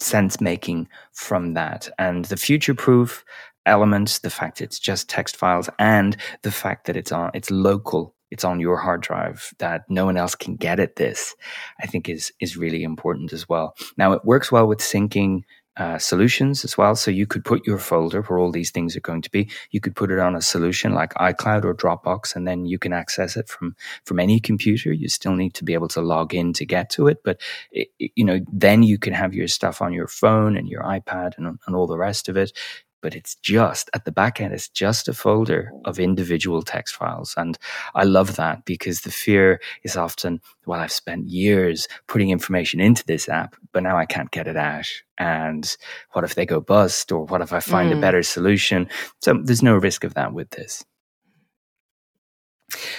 sense 0.00 0.40
making 0.40 0.88
from 1.12 1.54
that. 1.54 1.88
And 1.98 2.24
the 2.26 2.36
future 2.36 2.74
proof 2.74 3.24
elements, 3.66 4.20
the 4.20 4.30
fact 4.30 4.60
it's 4.60 4.78
just 4.78 5.08
text 5.08 5.36
files 5.36 5.68
and 5.78 6.16
the 6.42 6.52
fact 6.52 6.86
that 6.86 6.96
it's 6.96 7.12
on, 7.12 7.30
it's 7.34 7.50
local 7.50 8.14
it's 8.30 8.44
on 8.44 8.60
your 8.60 8.76
hard 8.76 9.00
drive 9.00 9.54
that 9.58 9.84
no 9.88 10.04
one 10.04 10.16
else 10.16 10.34
can 10.34 10.56
get 10.56 10.78
at 10.78 10.96
this 10.96 11.34
i 11.80 11.86
think 11.86 12.08
is 12.08 12.32
is 12.40 12.56
really 12.56 12.82
important 12.82 13.32
as 13.32 13.48
well 13.48 13.74
now 13.96 14.12
it 14.12 14.24
works 14.24 14.52
well 14.52 14.66
with 14.66 14.78
syncing 14.80 15.42
uh, 15.78 15.98
solutions 15.98 16.64
as 16.64 16.76
well. 16.76 16.96
So 16.96 17.10
you 17.10 17.26
could 17.26 17.44
put 17.44 17.66
your 17.66 17.78
folder 17.78 18.22
where 18.22 18.38
all 18.38 18.50
these 18.50 18.70
things 18.70 18.96
are 18.96 19.00
going 19.00 19.22
to 19.22 19.30
be. 19.30 19.48
You 19.70 19.80
could 19.80 19.94
put 19.94 20.10
it 20.10 20.18
on 20.18 20.34
a 20.34 20.42
solution 20.42 20.92
like 20.92 21.14
iCloud 21.14 21.64
or 21.64 21.74
Dropbox, 21.74 22.34
and 22.34 22.46
then 22.46 22.66
you 22.66 22.78
can 22.78 22.92
access 22.92 23.36
it 23.36 23.48
from 23.48 23.76
from 24.04 24.20
any 24.20 24.40
computer. 24.40 24.92
You 24.92 25.08
still 25.08 25.34
need 25.34 25.54
to 25.54 25.64
be 25.64 25.74
able 25.74 25.88
to 25.88 26.00
log 26.00 26.34
in 26.34 26.52
to 26.54 26.66
get 26.66 26.90
to 26.90 27.06
it, 27.06 27.22
but 27.24 27.40
it, 27.70 27.88
you 27.98 28.24
know 28.24 28.40
then 28.52 28.82
you 28.82 28.98
can 28.98 29.12
have 29.12 29.34
your 29.34 29.48
stuff 29.48 29.80
on 29.80 29.92
your 29.92 30.08
phone 30.08 30.56
and 30.56 30.68
your 30.68 30.82
iPad 30.82 31.38
and, 31.38 31.58
and 31.66 31.76
all 31.76 31.86
the 31.86 31.98
rest 31.98 32.28
of 32.28 32.36
it 32.36 32.52
but 33.00 33.14
it's 33.14 33.34
just 33.36 33.90
at 33.94 34.04
the 34.04 34.12
back 34.12 34.40
end, 34.40 34.52
it's 34.52 34.68
just 34.68 35.08
a 35.08 35.14
folder 35.14 35.70
of 35.84 35.98
individual 35.98 36.62
text 36.62 36.96
files. 36.96 37.34
And 37.36 37.58
I 37.94 38.04
love 38.04 38.36
that 38.36 38.64
because 38.64 39.02
the 39.02 39.10
fear 39.10 39.60
is 39.82 39.96
often, 39.96 40.40
well, 40.66 40.80
I've 40.80 40.92
spent 40.92 41.28
years 41.28 41.88
putting 42.06 42.30
information 42.30 42.80
into 42.80 43.04
this 43.06 43.28
app, 43.28 43.56
but 43.72 43.82
now 43.82 43.96
I 43.96 44.06
can't 44.06 44.30
get 44.30 44.46
it 44.46 44.56
out. 44.56 44.88
And 45.18 45.76
what 46.12 46.24
if 46.24 46.34
they 46.34 46.46
go 46.46 46.60
bust? 46.60 47.12
Or 47.12 47.24
what 47.24 47.40
if 47.40 47.52
I 47.52 47.60
find 47.60 47.92
mm. 47.92 47.98
a 47.98 48.00
better 48.00 48.22
solution? 48.22 48.88
So 49.20 49.40
there's 49.42 49.62
no 49.62 49.76
risk 49.76 50.04
of 50.04 50.14
that 50.14 50.32
with 50.32 50.50
this. 50.50 50.84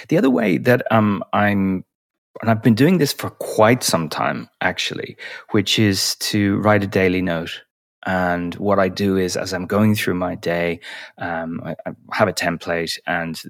The 0.08 0.18
other 0.18 0.30
way 0.30 0.58
that 0.58 0.82
um, 0.90 1.22
I'm 1.32 1.84
and 2.40 2.50
I've 2.50 2.62
been 2.62 2.74
doing 2.74 2.98
this 2.98 3.12
for 3.12 3.30
quite 3.30 3.82
some 3.82 4.08
time 4.08 4.48
actually, 4.60 5.16
which 5.50 5.78
is 5.78 6.14
to 6.16 6.58
write 6.58 6.84
a 6.84 6.86
daily 6.86 7.22
note 7.22 7.62
and 8.06 8.54
what 8.54 8.78
I 8.78 8.88
do 8.88 9.16
is, 9.16 9.36
as 9.36 9.52
I'm 9.52 9.66
going 9.66 9.94
through 9.94 10.14
my 10.14 10.34
day, 10.34 10.80
um, 11.18 11.60
I, 11.64 11.76
I, 11.86 11.92
have 12.12 12.28
a 12.28 12.32
template, 12.32 12.98
and 13.06 13.40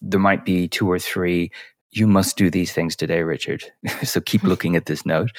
there 0.00 0.20
might 0.20 0.44
be 0.44 0.68
two 0.68 0.90
or 0.90 0.98
three. 0.98 1.50
You 1.92 2.06
must 2.06 2.36
do 2.36 2.50
these 2.50 2.72
things 2.72 2.96
today, 2.96 3.22
Richard. 3.22 3.64
so 4.02 4.20
keep 4.20 4.42
looking 4.42 4.76
at 4.76 4.86
this 4.86 5.04
note. 5.06 5.30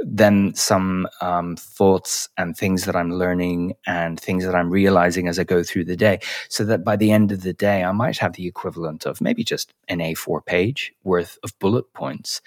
Then 0.00 0.52
some 0.54 1.06
um, 1.20 1.56
thoughts 1.56 2.28
and 2.36 2.56
things 2.56 2.84
that 2.84 2.96
I'm 2.96 3.12
learning 3.14 3.74
and 3.86 4.18
things 4.18 4.44
that 4.44 4.54
I'm 4.56 4.70
realizing 4.70 5.28
as 5.28 5.38
I 5.38 5.44
go 5.44 5.62
through 5.62 5.84
the 5.84 5.96
day, 5.96 6.18
so 6.48 6.64
that 6.64 6.84
by 6.84 6.96
the 6.96 7.12
end 7.12 7.32
of 7.32 7.42
the 7.42 7.54
day, 7.54 7.84
I 7.84 7.92
might 7.92 8.18
have 8.18 8.34
the 8.34 8.46
equivalent 8.46 9.06
of 9.06 9.20
maybe 9.20 9.44
just 9.44 9.72
an 9.88 10.00
A4 10.00 10.44
page 10.44 10.92
worth 11.04 11.38
of 11.42 11.58
bullet 11.58 11.90
points. 11.94 12.42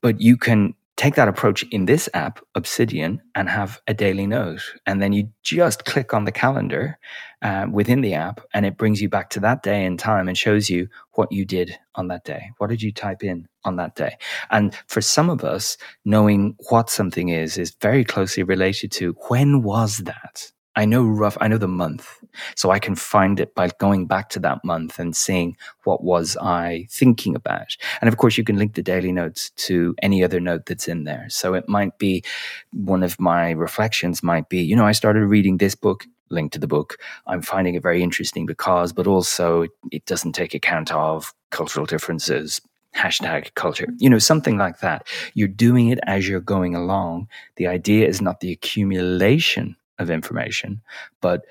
But 0.00 0.20
you 0.20 0.36
can 0.36 0.74
take 0.96 1.14
that 1.14 1.28
approach 1.28 1.64
in 1.70 1.86
this 1.86 2.08
app, 2.14 2.40
Obsidian, 2.54 3.20
and 3.34 3.48
have 3.48 3.80
a 3.86 3.94
daily 3.94 4.26
note. 4.26 4.62
And 4.86 5.00
then 5.00 5.12
you 5.12 5.30
just 5.42 5.84
click 5.84 6.12
on 6.14 6.24
the 6.24 6.32
calendar 6.32 6.98
uh, 7.40 7.66
within 7.70 8.02
the 8.02 8.14
app, 8.14 8.40
and 8.54 8.64
it 8.66 8.76
brings 8.76 9.00
you 9.00 9.08
back 9.08 9.30
to 9.30 9.40
that 9.40 9.62
day 9.62 9.84
and 9.84 9.98
time 9.98 10.28
and 10.28 10.36
shows 10.36 10.70
you 10.70 10.88
what 11.12 11.32
you 11.32 11.44
did 11.44 11.76
on 11.94 12.08
that 12.08 12.24
day. 12.24 12.50
What 12.58 12.70
did 12.70 12.82
you 12.82 12.92
type 12.92 13.22
in 13.22 13.48
on 13.64 13.76
that 13.76 13.96
day? 13.96 14.16
And 14.50 14.74
for 14.86 15.00
some 15.00 15.28
of 15.30 15.44
us, 15.44 15.76
knowing 16.04 16.56
what 16.68 16.90
something 16.90 17.30
is 17.30 17.58
is 17.58 17.74
very 17.80 18.04
closely 18.04 18.42
related 18.42 18.92
to 18.92 19.16
when 19.28 19.62
was 19.62 19.98
that? 19.98 20.52
I 20.74 20.84
know 20.86 21.04
rough, 21.04 21.36
I 21.40 21.48
know 21.48 21.58
the 21.58 21.68
month. 21.68 22.22
So 22.56 22.70
I 22.70 22.78
can 22.78 22.94
find 22.94 23.38
it 23.38 23.54
by 23.54 23.68
going 23.78 24.06
back 24.06 24.30
to 24.30 24.38
that 24.40 24.64
month 24.64 24.98
and 24.98 25.14
seeing 25.14 25.56
what 25.84 26.02
was 26.02 26.36
I 26.38 26.86
thinking 26.90 27.34
about. 27.36 27.76
And 28.00 28.08
of 28.08 28.16
course, 28.16 28.38
you 28.38 28.44
can 28.44 28.56
link 28.56 28.74
the 28.74 28.82
daily 28.82 29.12
notes 29.12 29.50
to 29.66 29.94
any 30.02 30.24
other 30.24 30.40
note 30.40 30.66
that's 30.66 30.88
in 30.88 31.04
there. 31.04 31.26
So 31.28 31.54
it 31.54 31.68
might 31.68 31.98
be 31.98 32.24
one 32.72 33.02
of 33.02 33.20
my 33.20 33.50
reflections 33.50 34.22
might 34.22 34.48
be, 34.48 34.62
you 34.62 34.74
know, 34.74 34.86
I 34.86 34.92
started 34.92 35.26
reading 35.26 35.58
this 35.58 35.74
book 35.74 36.06
link 36.30 36.52
to 36.52 36.58
the 36.58 36.66
book. 36.66 36.98
I'm 37.26 37.42
finding 37.42 37.74
it 37.74 37.82
very 37.82 38.02
interesting 38.02 38.46
because, 38.46 38.92
but 38.94 39.06
also 39.06 39.66
it 39.90 40.06
doesn't 40.06 40.32
take 40.32 40.54
account 40.54 40.90
of 40.90 41.34
cultural 41.50 41.84
differences, 41.84 42.62
hashtag 42.96 43.54
culture, 43.54 43.88
you 43.98 44.08
know, 44.08 44.18
something 44.18 44.56
like 44.56 44.80
that. 44.80 45.06
You're 45.34 45.48
doing 45.48 45.88
it 45.88 46.00
as 46.06 46.26
you're 46.26 46.40
going 46.40 46.74
along. 46.74 47.28
The 47.56 47.66
idea 47.66 48.08
is 48.08 48.22
not 48.22 48.40
the 48.40 48.52
accumulation 48.52 49.76
of 50.02 50.10
information, 50.10 50.82
but 51.20 51.42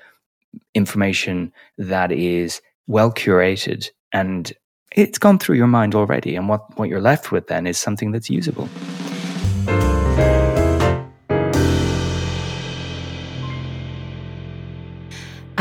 information 0.74 1.52
that 1.78 2.12
is 2.12 2.60
well 2.86 3.10
curated 3.12 3.90
and 4.12 4.52
it's 4.94 5.18
gone 5.18 5.38
through 5.38 5.56
your 5.56 5.66
mind 5.66 5.94
already. 5.94 6.36
And 6.36 6.48
what, 6.48 6.76
what 6.78 6.88
you're 6.88 7.00
left 7.00 7.32
with 7.32 7.46
then 7.46 7.66
is 7.66 7.78
something 7.78 8.12
that's 8.12 8.28
usable. 8.28 8.68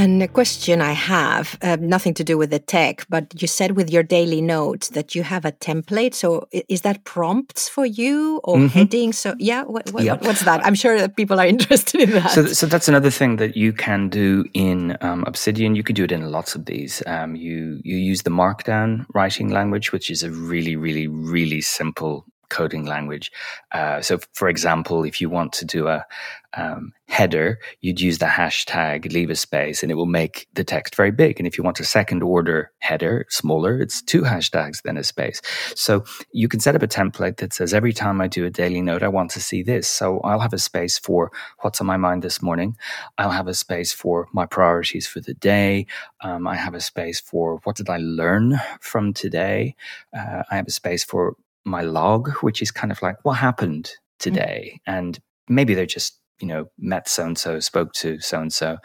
And 0.01 0.23
a 0.23 0.27
question 0.27 0.81
I 0.81 0.93
have, 0.93 1.59
uh, 1.61 1.77
nothing 1.79 2.15
to 2.15 2.23
do 2.23 2.35
with 2.35 2.49
the 2.49 2.57
tech, 2.57 3.05
but 3.07 3.39
you 3.39 3.47
said 3.47 3.73
with 3.73 3.91
your 3.91 4.01
daily 4.01 4.41
notes 4.41 4.89
that 4.89 5.13
you 5.13 5.21
have 5.21 5.45
a 5.45 5.51
template. 5.51 6.15
So 6.15 6.47
is 6.51 6.81
that 6.81 7.03
prompts 7.03 7.69
for 7.69 7.85
you 7.85 8.41
or 8.43 8.57
mm-hmm. 8.57 8.65
headings? 8.69 9.19
So 9.19 9.35
yeah, 9.37 9.61
what, 9.61 9.91
what, 9.91 10.03
yep. 10.03 10.23
what's 10.23 10.43
that? 10.43 10.65
I'm 10.65 10.73
sure 10.73 10.97
that 10.97 11.15
people 11.15 11.39
are 11.39 11.45
interested 11.55 12.01
in 12.01 12.09
that. 12.15 12.31
So, 12.31 12.47
so 12.47 12.65
that's 12.65 12.87
another 12.87 13.11
thing 13.11 13.35
that 13.35 13.55
you 13.55 13.73
can 13.73 14.09
do 14.09 14.43
in 14.55 14.97
um, 15.01 15.23
Obsidian. 15.27 15.75
You 15.75 15.83
can 15.83 15.93
do 15.93 16.05
it 16.05 16.11
in 16.11 16.31
lots 16.31 16.55
of 16.55 16.65
these. 16.65 17.03
Um, 17.05 17.35
you 17.35 17.79
you 17.83 17.97
use 17.97 18.23
the 18.23 18.31
Markdown 18.31 19.05
writing 19.13 19.49
language, 19.49 19.91
which 19.91 20.09
is 20.09 20.23
a 20.23 20.31
really, 20.31 20.75
really, 20.75 21.07
really 21.07 21.61
simple 21.61 22.25
coding 22.51 22.85
language. 22.85 23.31
Uh, 23.71 24.01
so, 24.01 24.19
for 24.33 24.47
example, 24.49 25.03
if 25.03 25.19
you 25.21 25.29
want 25.29 25.53
to 25.53 25.65
do 25.65 25.87
a 25.87 26.05
um, 26.53 26.91
header, 27.07 27.59
you'd 27.79 28.01
use 28.01 28.17
the 28.17 28.25
hashtag 28.25 29.11
leave 29.11 29.29
a 29.29 29.35
space 29.35 29.81
and 29.81 29.91
it 29.91 29.95
will 29.95 30.05
make 30.05 30.47
the 30.53 30.63
text 30.63 30.95
very 30.95 31.11
big. 31.11 31.39
And 31.39 31.47
if 31.47 31.57
you 31.57 31.63
want 31.63 31.79
a 31.79 31.85
second 31.85 32.23
order 32.23 32.71
header, 32.79 33.25
smaller, 33.29 33.79
it's 33.81 34.01
two 34.01 34.21
hashtags, 34.21 34.81
then 34.83 34.97
a 34.97 35.03
space. 35.03 35.41
So 35.75 36.03
you 36.33 36.47
can 36.47 36.59
set 36.59 36.75
up 36.75 36.83
a 36.83 36.87
template 36.87 37.37
that 37.37 37.53
says 37.53 37.73
every 37.73 37.93
time 37.93 38.19
I 38.19 38.27
do 38.27 38.45
a 38.45 38.49
daily 38.49 38.81
note, 38.81 39.03
I 39.03 39.07
want 39.07 39.31
to 39.31 39.39
see 39.39 39.63
this. 39.63 39.87
So 39.87 40.19
I'll 40.21 40.39
have 40.39 40.53
a 40.53 40.59
space 40.59 40.97
for 40.97 41.31
what's 41.59 41.79
on 41.79 41.87
my 41.87 41.97
mind 41.97 42.21
this 42.21 42.41
morning. 42.41 42.75
I'll 43.17 43.31
have 43.31 43.47
a 43.47 43.53
space 43.53 43.93
for 43.93 44.27
my 44.33 44.45
priorities 44.45 45.07
for 45.07 45.21
the 45.21 45.33
day. 45.33 45.87
Um, 46.21 46.47
I 46.47 46.55
have 46.55 46.73
a 46.73 46.81
space 46.81 47.19
for 47.19 47.61
what 47.63 47.77
did 47.77 47.89
I 47.89 47.97
learn 47.97 48.59
from 48.81 49.13
today. 49.13 49.75
Uh, 50.15 50.43
I 50.51 50.55
have 50.57 50.67
a 50.67 50.71
space 50.71 51.03
for 51.03 51.35
my 51.65 51.81
log, 51.81 52.29
which 52.41 52.61
is 52.61 52.71
kind 52.71 52.91
of 52.91 53.01
like 53.01 53.17
what 53.23 53.33
happened 53.33 53.85
mm. 53.85 54.23
today. 54.23 54.79
Mm. 54.87 54.97
And 54.97 55.19
maybe 55.47 55.73
they're 55.73 55.85
just 55.85 56.21
you 56.41 56.47
know, 56.47 56.65
met 56.77 57.07
so 57.07 57.25
and 57.25 57.37
so, 57.37 57.59
spoke 57.59 57.93
to 57.93 58.19
so 58.19 58.41
and 58.41 58.51
so. 58.51 58.77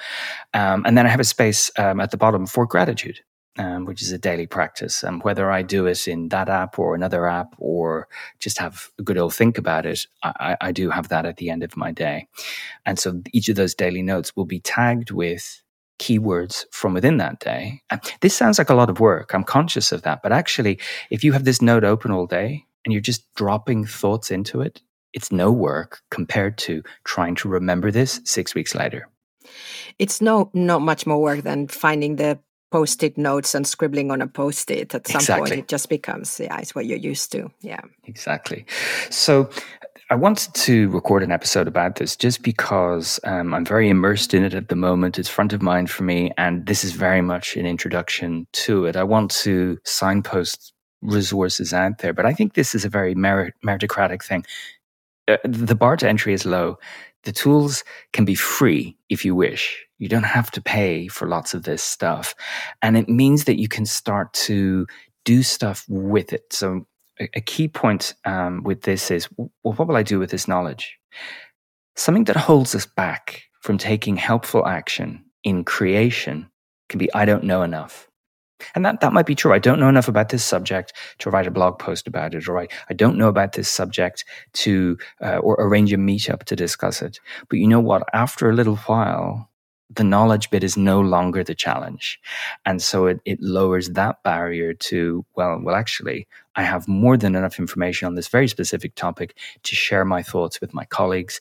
And 0.53 0.97
then 0.97 1.07
I 1.07 1.09
have 1.09 1.21
a 1.21 1.25
space 1.25 1.71
um, 1.79 2.01
at 2.01 2.11
the 2.11 2.17
bottom 2.17 2.47
for 2.47 2.67
gratitude. 2.67 3.21
Um, 3.59 3.87
which 3.87 4.03
is 4.03 4.12
a 4.12 4.19
daily 4.19 4.47
practice. 4.47 5.03
And 5.03 5.23
whether 5.23 5.51
I 5.51 5.62
do 5.62 5.87
it 5.87 6.07
in 6.07 6.29
that 6.29 6.51
app 6.51 6.79
or 6.79 6.95
another 6.95 7.27
app 7.27 7.55
or 7.57 8.07
just 8.39 8.59
have 8.59 8.91
a 8.99 9.03
good 9.03 9.17
old 9.17 9.33
think 9.33 9.57
about 9.57 9.87
it, 9.87 10.07
I, 10.23 10.59
I, 10.61 10.73
do 10.73 10.91
have 10.91 11.09
that 11.09 11.25
at 11.25 11.39
the 11.39 11.49
end 11.49 11.62
of 11.62 11.75
my 11.75 11.91
day. 11.91 12.29
And 12.85 12.99
so 12.99 13.23
each 13.33 13.49
of 13.49 13.57
those 13.57 13.75
daily 13.75 14.03
notes 14.03 14.37
will 14.37 14.45
be 14.45 14.61
tagged 14.61 15.11
with 15.11 15.62
keywords 15.99 16.67
from 16.71 16.93
within 16.93 17.17
that 17.17 17.41
day. 17.41 17.81
And 17.89 18.03
this 18.21 18.37
sounds 18.37 18.59
like 18.59 18.69
a 18.69 18.75
lot 18.75 18.91
of 18.91 19.01
work. 19.01 19.33
I'm 19.33 19.43
conscious 19.43 19.91
of 19.91 20.03
that. 20.03 20.23
But 20.23 20.33
actually, 20.33 20.79
if 21.11 21.25
you 21.25 21.33
have 21.33 21.45
this 21.45 21.62
note 21.62 21.83
open 21.83 22.11
all 22.11 22.27
day 22.27 22.65
and 22.87 22.92
you're 22.92 23.03
just 23.03 23.27
dropping 23.35 23.85
thoughts 23.85 24.31
into 24.31 24.62
it, 24.62 24.81
it's 25.12 25.33
no 25.33 25.51
work 25.51 26.01
compared 26.11 26.57
to 26.59 26.83
trying 27.05 27.35
to 27.35 27.49
remember 27.49 27.90
this 27.90 28.20
six 28.25 28.55
weeks 28.55 28.75
later. 28.75 29.09
It's 29.99 30.20
no 30.20 30.51
not 30.55 30.83
much 30.83 31.07
more 31.07 31.20
work 31.20 31.42
than 31.42 31.68
finding 31.68 32.16
the 32.16 32.38
post-it 32.70 33.16
notes 33.18 33.55
and 33.55 33.66
scribbling 33.66 34.11
on 34.11 34.20
a 34.20 34.27
post-it 34.27 34.94
at 34.94 35.07
some 35.07 35.20
exactly. 35.20 35.51
point 35.51 35.61
it 35.61 35.68
just 35.68 35.88
becomes 35.88 36.40
yeah 36.40 36.59
it's 36.59 36.75
what 36.75 36.85
you're 36.85 36.99
used 36.99 37.31
to 37.31 37.49
yeah 37.61 37.81
exactly 38.05 38.66
so 39.09 39.49
I 40.11 40.14
wanted 40.14 40.53
to 40.55 40.88
record 40.90 41.22
an 41.22 41.33
episode 41.33 41.66
about 41.66 41.96
this 41.96 42.16
just 42.16 42.42
because 42.42 43.18
um, 43.25 43.53
I'm 43.53 43.64
very 43.64 43.88
immersed 43.88 44.35
in 44.35 44.44
it 44.44 44.55
at 44.55 44.68
the 44.68 44.77
moment. 44.77 45.18
It's 45.18 45.29
front 45.29 45.53
of 45.53 45.62
mind 45.62 45.90
for 45.90 46.05
me, 46.05 46.31
and 46.38 46.64
this 46.64 46.85
is 46.85 46.92
very 46.92 47.22
much 47.22 47.57
an 47.57 47.66
introduction 47.66 48.46
to 48.53 48.85
it. 48.85 48.94
I 48.94 49.03
want 49.03 49.33
to 49.42 49.79
signpost 49.85 50.72
resources 51.02 51.72
out 51.72 51.98
there, 51.98 52.12
but 52.12 52.26
I 52.26 52.32
think 52.32 52.54
this 52.54 52.74
is 52.74 52.85
a 52.85 52.88
very 52.88 53.14
merit- 53.14 53.54
meritocratic 53.64 54.22
thing. 54.22 54.44
Uh, 55.28 55.37
the 55.44 55.74
bar 55.74 55.96
to 55.96 56.09
entry 56.09 56.32
is 56.32 56.46
low. 56.46 56.78
The 57.24 57.32
tools 57.32 57.82
can 58.12 58.24
be 58.24 58.35
free 58.35 58.96
if 59.09 59.24
you 59.24 59.35
wish. 59.35 59.85
You 59.98 60.09
don't 60.09 60.22
have 60.22 60.50
to 60.52 60.61
pay 60.61 61.09
for 61.09 61.26
lots 61.26 61.54
of 61.54 61.64
this 61.64 61.82
stuff. 61.82 62.35
And 62.82 62.96
it 62.96 63.09
means 63.09 63.44
that 63.44 63.59
you 63.59 63.68
can 63.68 63.87
start 63.87 64.32
to 64.35 64.87
do 65.24 65.42
stuff 65.42 65.85
with 65.88 66.32
it. 66.32 66.52
So 66.52 66.87
a 67.18 67.40
key 67.40 67.68
point 67.68 68.14
um, 68.24 68.62
with 68.62 68.82
this 68.82 69.11
is 69.11 69.28
well, 69.37 69.50
what 69.62 69.88
will 69.88 69.96
I 69.96 70.02
do 70.02 70.18
with 70.18 70.30
this 70.30 70.46
knowledge? 70.46 70.98
Something 71.96 72.24
that 72.24 72.37
holds 72.37 72.74
us 72.74 72.87
back 72.87 73.44
from 73.61 73.78
taking 73.78 74.16
helpful 74.16 74.66
action 74.66 75.24
in 75.42 75.64
creation 75.64 76.48
can 76.88 76.98
be 76.98 77.12
I 77.14 77.24
don't 77.24 77.44
know 77.44 77.62
enough. 77.62 78.06
And 78.75 78.85
that, 78.85 79.01
that 79.01 79.12
might 79.12 79.27
be 79.27 79.35
true. 79.35 79.53
I 79.53 79.59
don't 79.59 79.81
know 79.81 79.88
enough 79.88 80.09
about 80.09 80.31
this 80.31 80.45
subject 80.45 80.92
to 81.19 81.31
write 81.31 81.47
a 81.47 81.51
blog 81.51 81.79
post 81.79 82.07
about 82.07 82.35
it, 82.35 82.49
or 82.49 82.59
I, 82.59 82.69
I 82.88 82.95
don't 82.95 83.19
know 83.19 83.29
about 83.29 83.53
this 83.53 83.69
subject 83.69 84.25
to 84.55 84.99
uh, 85.23 85.38
or 85.38 85.57
arrange 85.59 85.92
a 85.92 85.97
meetup 85.97 86.45
to 86.45 86.57
discuss 86.57 87.03
it. 87.03 87.21
But 87.49 87.59
you 87.59 87.66
know 87.66 87.81
what? 87.81 88.03
After 88.12 88.49
a 88.49 88.55
little 88.55 88.77
while, 88.77 89.51
the 89.95 90.05
knowledge 90.05 90.51
bit 90.51 90.64
is 90.64 90.77
no 90.77 91.01
longer 91.01 91.45
the 91.45 91.55
challenge. 91.55 92.21
And 92.64 92.83
so 92.83 93.07
it, 93.07 93.21
it 93.25 93.40
lowers 93.40 93.90
that 93.90 94.23
barrier 94.23 94.75
to, 94.75 95.25
well, 95.37 95.61
well, 95.62 95.77
actually, 95.77 96.27
I 96.57 96.62
have 96.62 96.88
more 96.88 97.16
than 97.16 97.37
enough 97.37 97.59
information 97.59 98.07
on 98.07 98.14
this 98.14 98.29
very 98.29 98.49
specific 98.49 98.95
topic 98.95 99.37
to 99.62 99.77
share 99.77 100.05
my 100.05 100.23
thoughts 100.23 100.61
with 100.61 100.75
my 100.75 100.85
colleagues, 100.85 101.40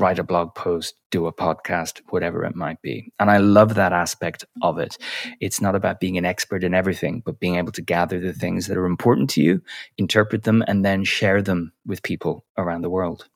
write 0.00 0.18
a 0.18 0.24
blog 0.24 0.54
post, 0.54 0.94
do 1.10 1.26
a 1.26 1.32
podcast, 1.32 2.00
whatever 2.08 2.44
it 2.44 2.56
might 2.56 2.80
be. 2.82 3.12
And 3.18 3.30
I 3.30 3.38
love 3.38 3.74
that 3.74 3.92
aspect 3.92 4.44
of 4.62 4.78
it. 4.78 4.96
It's 5.40 5.60
not 5.60 5.74
about 5.74 6.00
being 6.00 6.16
an 6.18 6.24
expert 6.24 6.64
in 6.64 6.74
everything, 6.74 7.22
but 7.24 7.38
being 7.38 7.56
able 7.56 7.72
to 7.72 7.82
gather 7.82 8.18
the 8.18 8.32
things 8.32 8.66
that 8.66 8.76
are 8.76 8.86
important 8.86 9.30
to 9.30 9.42
you, 9.42 9.62
interpret 9.98 10.44
them, 10.44 10.64
and 10.66 10.84
then 10.84 11.04
share 11.04 11.42
them 11.42 11.72
with 11.86 12.02
people 12.02 12.44
around 12.56 12.82
the 12.82 12.90
world. 12.90 13.28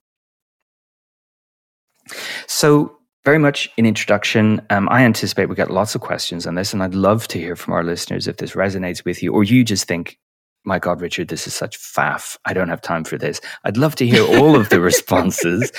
So 2.47 2.99
very 3.25 3.39
much 3.39 3.71
in 3.77 3.87
introduction. 3.87 4.61
Um, 4.71 4.89
I 4.91 5.03
anticipate 5.03 5.49
we 5.49 5.55
get 5.55 5.71
lots 5.71 5.95
of 5.95 6.01
questions 6.01 6.47
on 6.47 6.55
this, 6.55 6.73
and 6.73 6.83
I'd 6.83 6.95
love 6.95 7.27
to 7.29 7.39
hear 7.39 7.57
from 7.57 7.75
our 7.75 7.83
listeners 7.83 8.29
if 8.29 8.37
this 8.37 8.53
resonates 8.53 9.05
with 9.05 9.23
you, 9.23 9.33
or 9.33 9.45
you 9.45 9.65
just 9.65 9.87
think, 9.87 10.19
my 10.65 10.79
God, 10.79 11.01
Richard, 11.01 11.29
this 11.29 11.47
is 11.47 11.55
such 11.55 11.79
faff. 11.79 12.37
I 12.45 12.53
don't 12.53 12.69
have 12.69 12.81
time 12.81 13.05
for 13.05 13.19
this. 13.19 13.41
I'd 13.65 13.77
love 13.77 13.95
to 13.97 14.07
hear 14.07 14.25
all 14.25 14.57
of 14.57 14.69
the 14.71 14.81
responses. 14.91 15.73